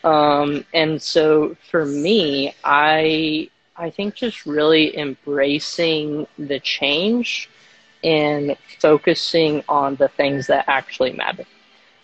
Um, 0.04 0.66
and 0.74 1.02
so 1.02 1.56
for 1.72 1.86
me, 1.86 2.56
I 2.64 3.50
I 3.76 3.90
think 3.92 4.16
just 4.16 4.46
really 4.46 4.98
embracing 4.98 6.28
the 6.38 6.60
change 6.60 7.50
and 8.04 8.56
focusing 8.80 9.64
on 9.68 9.96
the 9.96 10.10
things 10.10 10.48
that 10.48 10.66
actually 10.68 11.14
matter. 11.14 11.46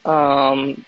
Um, 0.06 0.86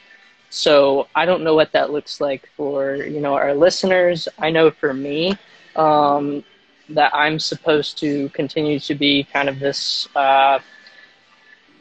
so 0.50 1.08
I 1.16 1.26
don't 1.26 1.44
know 1.44 1.56
what 1.56 1.72
that 1.74 1.92
looks 1.92 2.20
like 2.22 2.50
for 2.58 2.96
you 2.96 3.22
know 3.22 3.36
our 3.36 3.54
listeners. 3.54 4.28
I 4.40 4.50
know 4.52 4.72
for 4.72 4.94
me, 4.94 5.38
um, 5.76 6.44
that 6.90 7.14
I'm 7.14 7.40
supposed 7.40 7.98
to 8.00 8.30
continue 8.30 8.80
to 8.82 8.96
be 8.96 9.24
kind 9.24 9.50
of 9.50 9.60
this 9.60 10.08
uh, 10.16 10.60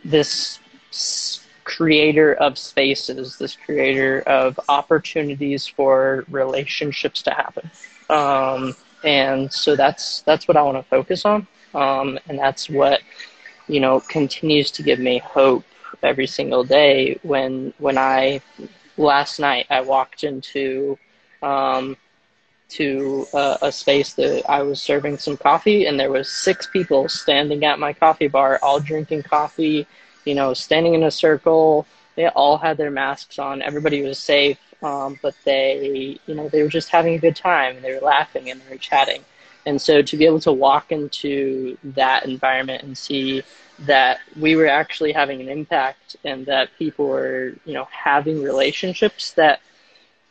this 0.05 0.59
creator 1.65 2.35
of 2.35 2.59
spaces, 2.59 3.39
this 3.39 3.57
creator 3.57 4.21
of 4.23 4.59
opportunities 4.69 5.67
for 5.67 6.25
relationships 6.29 7.23
to 7.23 7.31
happen. 7.31 7.71
Um, 8.11 8.75
and 9.05 9.53
so 9.53 9.77
that's 9.77 10.23
that's 10.23 10.47
what 10.49 10.57
I 10.57 10.63
want 10.63 10.77
to 10.79 10.83
focus 10.83 11.25
on, 11.25 11.47
um, 11.75 12.19
and 12.29 12.39
that's 12.39 12.69
what 12.69 13.01
you 13.69 13.81
know 13.81 14.01
continues 14.01 14.71
to 14.73 14.83
give 14.83 14.99
me 14.99 15.19
hope 15.19 15.65
every 16.03 16.27
single 16.27 16.65
day. 16.65 17.19
When 17.23 17.73
when 17.79 17.99
I 17.99 18.41
last 18.97 19.41
night 19.41 19.67
I 19.71 19.81
walked 19.81 20.25
into 20.25 20.99
um, 21.43 21.97
to 22.77 23.27
uh, 23.33 23.59
a 23.63 23.73
space 23.73 24.15
that 24.15 24.49
I 24.49 24.63
was 24.63 24.81
serving 24.81 25.19
some 25.19 25.37
coffee, 25.37 25.87
and 25.87 25.99
there 25.99 26.11
was 26.11 26.31
six 26.31 26.67
people 26.67 27.09
standing 27.09 27.65
at 27.65 27.79
my 27.79 27.93
coffee 27.93 28.29
bar, 28.29 28.59
all 28.63 28.81
drinking 28.81 29.23
coffee, 29.23 29.87
you 30.25 30.35
know, 30.35 30.55
standing 30.55 30.95
in 30.95 31.03
a 31.03 31.11
circle. 31.11 31.87
They 32.17 32.29
all 32.29 32.59
had 32.59 32.77
their 32.77 32.91
masks 32.91 33.39
on. 33.39 33.63
Everybody 33.63 34.03
was 34.03 34.19
safe, 34.19 34.59
um, 34.83 35.19
but 35.23 35.35
they, 35.45 36.19
you 36.27 36.35
know, 36.35 36.49
they 36.49 36.63
were 36.63 36.69
just 36.69 36.89
having 36.91 37.15
a 37.15 37.19
good 37.19 37.37
time, 37.37 37.77
and 37.77 37.85
they 37.85 37.93
were 37.95 38.01
laughing 38.01 38.51
and 38.51 38.61
they 38.61 38.71
were 38.71 38.79
chatting. 38.79 39.25
And 39.65 39.81
so 39.81 40.03
to 40.03 40.17
be 40.17 40.27
able 40.27 40.41
to 40.41 40.53
walk 40.53 40.91
into 40.91 41.79
that 41.85 42.27
environment 42.27 42.83
and 42.83 42.99
see 42.99 43.43
that 43.81 44.19
we 44.39 44.57
were 44.57 44.67
actually 44.67 45.13
having 45.13 45.41
an 45.41 45.49
impact 45.49 46.17
and 46.25 46.47
that 46.47 46.71
people 46.79 47.07
were, 47.07 47.55
you 47.65 47.75
know, 47.75 47.87
having 47.91 48.43
relationships 48.43 49.33
that 49.33 49.61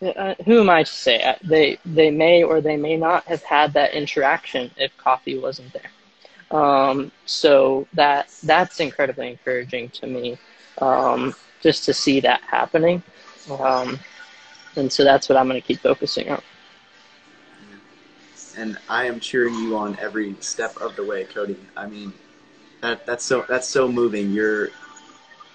uh, 0.01 0.35
who 0.45 0.59
am 0.59 0.69
I 0.69 0.83
to 0.83 0.91
say? 0.91 1.21
Uh, 1.21 1.35
they 1.43 1.77
they 1.85 2.11
may 2.11 2.43
or 2.43 2.61
they 2.61 2.77
may 2.77 2.97
not 2.97 3.25
have 3.25 3.43
had 3.43 3.73
that 3.73 3.93
interaction 3.93 4.71
if 4.77 4.95
coffee 4.97 5.37
wasn't 5.37 5.73
there. 5.73 6.59
Um, 6.59 7.11
so 7.25 7.87
that 7.93 8.29
that's 8.43 8.79
incredibly 8.79 9.29
encouraging 9.29 9.89
to 9.89 10.07
me, 10.07 10.37
um, 10.79 11.33
just 11.61 11.85
to 11.85 11.93
see 11.93 12.19
that 12.21 12.41
happening, 12.41 13.03
um, 13.59 13.99
and 14.75 14.91
so 14.91 15.03
that's 15.03 15.29
what 15.29 15.37
I'm 15.37 15.47
going 15.47 15.61
to 15.61 15.67
keep 15.67 15.79
focusing 15.79 16.29
on 16.29 16.41
and 18.57 18.77
I 18.89 19.05
am 19.05 19.19
cheering 19.19 19.55
you 19.55 19.77
on 19.77 19.97
every 19.99 20.35
step 20.39 20.77
of 20.77 20.95
the 20.95 21.03
way, 21.03 21.23
Cody. 21.25 21.57
I 21.75 21.87
mean, 21.87 22.13
that 22.81 23.05
that's 23.05 23.23
so 23.23 23.45
that's 23.47 23.67
so 23.67 23.87
moving. 23.87 24.31
Your 24.31 24.69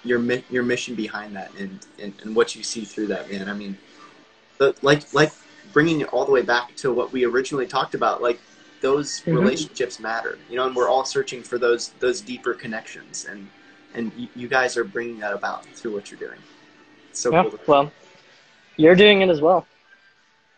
your 0.03 0.21
your 0.49 0.63
mission 0.63 0.95
behind 0.95 1.35
that 1.35 1.51
and, 1.57 1.79
and, 1.99 2.13
and 2.23 2.35
what 2.35 2.55
you 2.55 2.63
see 2.63 2.85
through 2.85 3.07
that, 3.07 3.29
man. 3.31 3.49
I 3.49 3.53
mean, 3.53 3.77
the, 4.57 4.75
like 4.81 5.13
like 5.13 5.31
bringing 5.73 6.01
it 6.01 6.07
all 6.13 6.25
the 6.25 6.31
way 6.31 6.41
back 6.41 6.75
to 6.77 6.91
what 6.91 7.11
we 7.11 7.25
originally 7.25 7.67
talked 7.67 7.95
about, 7.95 8.21
like 8.21 8.39
those 8.81 9.21
mm-hmm. 9.21 9.33
relationships 9.33 9.99
matter, 9.99 10.37
you 10.49 10.55
know, 10.55 10.67
and 10.67 10.75
we're 10.75 10.89
all 10.89 11.05
searching 11.05 11.43
for 11.43 11.57
those 11.57 11.89
those 11.99 12.21
deeper 12.21 12.53
connections, 12.53 13.25
and 13.29 13.47
and 13.93 14.11
you, 14.15 14.27
you 14.35 14.47
guys 14.47 14.77
are 14.77 14.83
bringing 14.83 15.19
that 15.19 15.33
about 15.33 15.65
through 15.65 15.93
what 15.93 16.11
you're 16.11 16.19
doing. 16.19 16.39
It's 17.09 17.19
so 17.19 17.31
yeah, 17.31 17.43
cool. 17.43 17.59
Well, 17.67 17.91
you're 18.75 18.95
doing 18.95 19.21
it 19.21 19.29
as 19.29 19.41
well. 19.41 19.67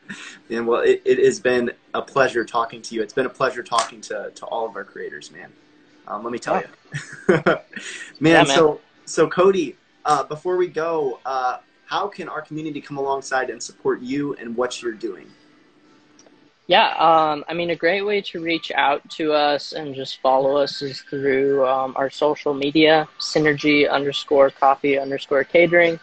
Man, 0.49 0.65
well, 0.65 0.81
it, 0.81 1.01
it 1.05 1.19
has 1.19 1.39
been 1.39 1.71
a 1.93 2.01
pleasure 2.01 2.43
talking 2.43 2.81
to 2.81 2.95
you. 2.95 3.01
It's 3.01 3.13
been 3.13 3.27
a 3.27 3.29
pleasure 3.29 3.63
talking 3.63 4.01
to, 4.01 4.31
to 4.33 4.45
all 4.45 4.65
of 4.65 4.75
our 4.75 4.83
creators, 4.83 5.31
man. 5.31 5.51
Um, 6.07 6.23
let 6.23 6.33
me 6.33 6.39
tell 6.39 6.55
oh. 6.55 6.63
you, 7.27 7.43
man, 7.45 7.61
yeah, 8.19 8.43
man, 8.43 8.45
So, 8.47 8.81
so 9.05 9.29
Cody, 9.29 9.75
uh, 10.05 10.23
before 10.23 10.57
we 10.57 10.67
go, 10.67 11.19
uh, 11.25 11.59
how 11.89 12.07
can 12.07 12.29
our 12.29 12.41
community 12.41 12.79
come 12.79 12.97
alongside 12.97 13.49
and 13.49 13.61
support 13.61 13.99
you 13.99 14.35
and 14.35 14.55
what 14.55 14.79
you're 14.81 14.93
doing? 14.93 15.27
Yeah, 16.67 16.89
um, 16.99 17.43
I 17.49 17.55
mean, 17.55 17.71
a 17.71 17.75
great 17.75 18.03
way 18.03 18.21
to 18.21 18.41
reach 18.41 18.71
out 18.75 19.09
to 19.17 19.33
us 19.33 19.73
and 19.73 19.95
just 19.95 20.21
follow 20.21 20.55
us 20.57 20.83
is 20.83 21.01
through 21.01 21.65
um, 21.65 21.93
our 21.95 22.11
social 22.11 22.53
media, 22.53 23.07
synergy 23.19 23.89
underscore 23.89 24.51
coffee 24.51 24.99
underscore 24.99 25.43
catering. 25.43 25.99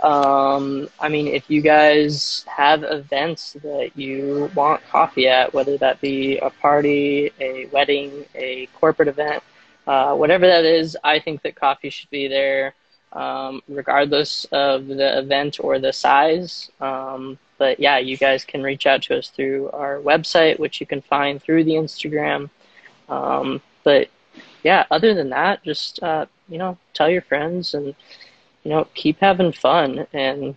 Um, 0.00 0.88
I 0.98 1.08
mean, 1.08 1.28
if 1.28 1.48
you 1.48 1.60
guys 1.60 2.44
have 2.48 2.82
events 2.82 3.52
that 3.62 3.92
you 3.94 4.50
want 4.56 4.82
coffee 4.90 5.28
at, 5.28 5.54
whether 5.54 5.78
that 5.78 6.00
be 6.00 6.38
a 6.38 6.50
party, 6.50 7.30
a 7.38 7.66
wedding, 7.66 8.24
a 8.34 8.66
corporate 8.80 9.06
event, 9.06 9.40
uh, 9.86 10.16
whatever 10.16 10.48
that 10.48 10.64
is, 10.64 10.96
I 11.04 11.20
think 11.20 11.42
that 11.42 11.54
coffee 11.54 11.90
should 11.90 12.10
be 12.10 12.26
there, 12.26 12.74
um, 13.12 13.62
regardless 13.68 14.44
of 14.52 14.86
the 14.86 15.18
event 15.18 15.58
or 15.60 15.78
the 15.78 15.92
size. 15.92 16.70
Um, 16.80 17.38
but 17.58 17.80
yeah, 17.80 17.98
you 17.98 18.16
guys 18.16 18.44
can 18.44 18.62
reach 18.62 18.86
out 18.86 19.02
to 19.02 19.18
us 19.18 19.28
through 19.28 19.70
our 19.70 19.98
website, 19.98 20.58
which 20.58 20.80
you 20.80 20.86
can 20.86 21.00
find 21.00 21.42
through 21.42 21.64
the 21.64 21.72
Instagram. 21.72 22.50
Um, 23.08 23.60
but 23.84 24.08
yeah, 24.62 24.84
other 24.90 25.14
than 25.14 25.30
that, 25.30 25.64
just 25.64 26.02
uh, 26.02 26.26
you 26.48 26.58
know, 26.58 26.78
tell 26.94 27.10
your 27.10 27.22
friends 27.22 27.74
and 27.74 27.94
you 28.64 28.70
know, 28.70 28.86
keep 28.94 29.18
having 29.20 29.52
fun 29.52 30.06
and 30.12 30.54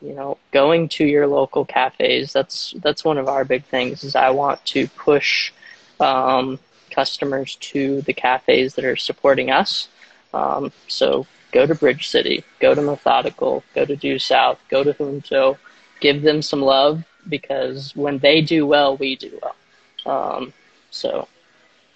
you 0.00 0.12
know, 0.12 0.38
going 0.50 0.88
to 0.88 1.04
your 1.04 1.26
local 1.26 1.64
cafes. 1.64 2.32
That's 2.32 2.74
that's 2.78 3.04
one 3.04 3.18
of 3.18 3.28
our 3.28 3.44
big 3.44 3.64
things. 3.64 4.04
Is 4.04 4.16
I 4.16 4.30
want 4.30 4.64
to 4.66 4.88
push 4.88 5.52
um, 6.00 6.58
customers 6.90 7.56
to 7.56 8.02
the 8.02 8.12
cafes 8.12 8.74
that 8.74 8.84
are 8.84 8.96
supporting 8.96 9.50
us. 9.50 9.88
Um, 10.32 10.72
so 10.88 11.26
go 11.52 11.66
to 11.66 11.74
Bridge 11.74 12.08
City, 12.08 12.44
go 12.60 12.74
to 12.74 12.82
Methodical, 12.82 13.62
go 13.74 13.84
to 13.84 13.96
Due 13.96 14.18
South, 14.18 14.58
go 14.68 14.84
to 14.84 14.92
Junto, 14.92 15.58
give 16.00 16.22
them 16.22 16.42
some 16.42 16.62
love 16.62 17.04
because 17.28 17.94
when 17.94 18.18
they 18.18 18.40
do 18.40 18.66
well, 18.66 18.96
we 18.96 19.16
do 19.16 19.38
well. 19.42 20.36
Um, 20.36 20.52
so 20.90 21.28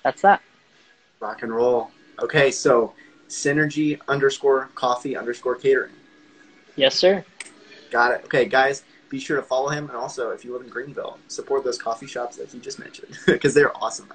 that's 0.02 0.22
that. 0.22 0.42
Rock 1.20 1.42
and 1.42 1.54
roll. 1.54 1.90
Okay, 2.20 2.50
so 2.50 2.94
synergy 3.28 3.98
underscore 4.08 4.68
coffee 4.74 5.16
underscore 5.16 5.56
catering. 5.56 5.92
Yes, 6.76 6.94
sir. 6.94 7.24
Got 7.90 8.12
it. 8.12 8.24
Okay, 8.24 8.46
guys, 8.46 8.84
be 9.08 9.18
sure 9.18 9.36
to 9.36 9.42
follow 9.42 9.68
him. 9.68 9.88
And 9.88 9.96
also, 9.96 10.30
if 10.30 10.44
you 10.44 10.52
live 10.52 10.62
in 10.62 10.68
Greenville, 10.68 11.18
support 11.28 11.64
those 11.64 11.78
coffee 11.78 12.06
shops 12.06 12.36
that 12.36 12.50
he 12.50 12.58
just 12.58 12.78
mentioned 12.78 13.16
because 13.26 13.54
they're 13.54 13.76
awesome. 13.76 14.08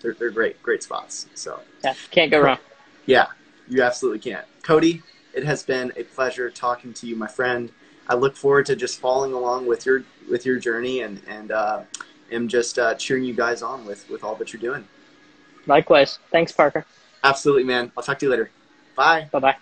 They're, 0.00 0.14
they're 0.14 0.30
great, 0.30 0.62
great 0.62 0.82
spots. 0.82 1.26
So, 1.34 1.60
yeah, 1.82 1.94
can't 2.10 2.30
go 2.30 2.40
wrong. 2.40 2.58
Yeah, 3.06 3.26
you 3.68 3.82
absolutely 3.82 4.20
can't. 4.20 4.46
Cody, 4.64 5.02
it 5.34 5.44
has 5.44 5.62
been 5.62 5.92
a 5.96 6.02
pleasure 6.02 6.50
talking 6.50 6.92
to 6.94 7.06
you, 7.06 7.14
my 7.16 7.26
friend. 7.28 7.70
I 8.08 8.14
look 8.14 8.34
forward 8.34 8.66
to 8.66 8.76
just 8.76 8.98
following 8.98 9.32
along 9.32 9.66
with 9.66 9.86
your 9.86 10.04
with 10.28 10.44
your 10.44 10.58
journey 10.58 11.02
and 11.02 11.20
and 11.28 11.52
uh, 11.52 11.82
am 12.32 12.48
just 12.48 12.78
uh, 12.78 12.94
cheering 12.94 13.24
you 13.24 13.34
guys 13.34 13.62
on 13.62 13.84
with 13.84 14.08
with 14.08 14.24
all 14.24 14.34
that 14.36 14.52
you're 14.52 14.60
doing. 14.60 14.86
Likewise. 15.66 16.18
Thanks, 16.32 16.50
Parker. 16.50 16.84
Absolutely, 17.22 17.64
man. 17.64 17.92
I'll 17.96 18.02
talk 18.02 18.18
to 18.18 18.26
you 18.26 18.30
later. 18.30 18.50
Bye. 18.96 19.28
Bye 19.30 19.38
bye. 19.38 19.56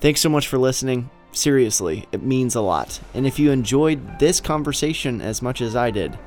Thanks 0.00 0.20
so 0.20 0.28
much 0.28 0.48
for 0.48 0.58
listening. 0.58 1.10
Seriously, 1.32 2.06
it 2.12 2.22
means 2.22 2.54
a 2.54 2.60
lot. 2.62 3.00
And 3.12 3.26
if 3.26 3.38
you 3.38 3.50
enjoyed 3.50 4.18
this 4.18 4.40
conversation 4.40 5.20
as 5.20 5.42
much 5.42 5.60
as 5.60 5.76
I 5.76 5.90
did, 5.90 6.18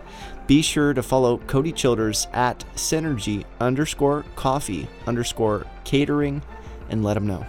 be 0.50 0.64
sure 0.64 0.96
to 0.96 1.04
follow 1.04 1.38
Cody 1.46 1.72
Childers 1.72 2.28
at 2.34 2.66
synergy 2.74 3.46
underscore 3.60 4.26
coffee 4.36 4.88
underscore 5.06 5.68
catering 5.84 6.42
and 6.90 7.04
let 7.04 7.16
him 7.16 7.28
know. 7.28 7.46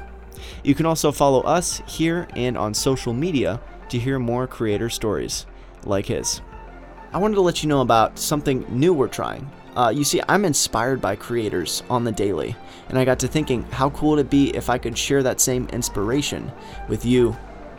You 0.62 0.74
can 0.74 0.84
also 0.84 1.10
follow 1.10 1.40
us 1.40 1.80
here 1.86 2.28
and 2.36 2.58
on 2.58 2.74
social 2.74 3.14
media 3.14 3.58
to 3.88 3.98
hear 3.98 4.18
more 4.18 4.46
creator 4.46 4.90
stories 4.90 5.46
like 5.86 6.04
his. 6.04 6.42
I 7.10 7.16
wanted 7.16 7.36
to 7.36 7.40
let 7.40 7.62
you 7.62 7.70
know 7.70 7.80
about 7.80 8.18
something 8.18 8.66
new 8.68 8.92
we're 8.92 9.08
trying. 9.08 9.50
Uh, 9.74 9.90
you 9.96 10.04
see, 10.04 10.20
I'm 10.28 10.44
inspired 10.44 11.00
by 11.00 11.16
creators 11.16 11.82
on 11.88 12.04
the 12.04 12.12
daily, 12.12 12.54
and 12.90 12.98
I 12.98 13.06
got 13.06 13.18
to 13.20 13.28
thinking, 13.28 13.62
how 13.70 13.88
cool 13.88 14.10
would 14.10 14.18
it 14.18 14.28
be 14.28 14.54
if 14.54 14.68
I 14.68 14.76
could 14.76 14.98
share 14.98 15.22
that 15.22 15.40
same 15.40 15.70
inspiration 15.70 16.52
with 16.86 17.06
you 17.06 17.34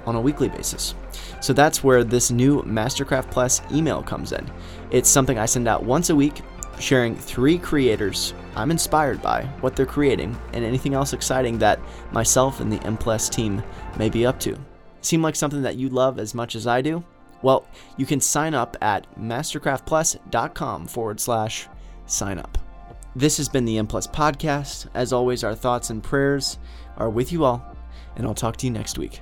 on 0.07 0.15
a 0.15 0.21
weekly 0.21 0.49
basis? 0.49 0.95
So 1.41 1.54
that's 1.54 1.84
where 1.84 2.04
this 2.04 2.32
new 2.32 2.62
Mastercraft 2.63 3.32
Plus 3.32 3.62
email 3.71 4.02
comes 4.02 4.32
in. 4.32 4.50
It's 4.91 5.10
something 5.10 5.38
I 5.38 5.45
send 5.45 5.67
out 5.67 5.84
once 5.84 6.10
a 6.10 6.15
week, 6.15 6.41
sharing 6.80 7.15
three 7.15 7.58
creators 7.58 8.34
I'm 8.56 8.71
inspired 8.71 9.21
by, 9.21 9.43
what 9.62 9.76
they're 9.76 9.86
creating, 9.86 10.38
and 10.54 10.65
anything 10.65 10.93
else 10.93 11.13
exciting 11.13 11.58
that 11.60 11.80
myself 12.12 12.60
and 12.60 12.71
the 12.71 12.84
M 12.86 12.97
Plus 12.97 13.30
team 13.30 13.63
may 13.97 14.10
be 14.10 14.26
up 14.26 14.39
to. 14.41 14.58
Seem 15.02 15.21
like 15.21 15.36
something 15.36 15.62
that 15.62 15.78
you 15.78 15.89
love 15.89 16.19
as 16.19 16.34
much 16.34 16.56
as 16.56 16.67
I 16.67 16.82
do? 16.82 17.04
Well, 17.41 17.65
you 17.97 18.06
can 18.06 18.21
sign 18.21 18.54
up 18.54 18.78
at 18.82 19.08
mastercraftplus.com 19.19 20.88
forward 20.88 21.19
slash 21.19 21.67
sign 22.06 22.38
up. 22.38 22.58
This 23.15 23.38
has 23.38 23.50
been 23.50 23.65
the 23.65 23.78
M 23.78 23.88
Plus 23.88 24.08
podcast. 24.08 24.88
As 24.93 25.12
always, 25.12 25.43
our 25.43 25.56
thoughts 25.56 25.89
and 25.89 26.04
prayers 26.04 26.60
are 26.97 27.10
with 27.10 27.32
you 27.32 27.45
all, 27.45 27.65
and 28.15 28.28
I'll 28.28 28.34
talk 28.34 28.58
to 28.58 28.67
you 28.67 28.71
next 28.71 28.97
week. 28.97 29.21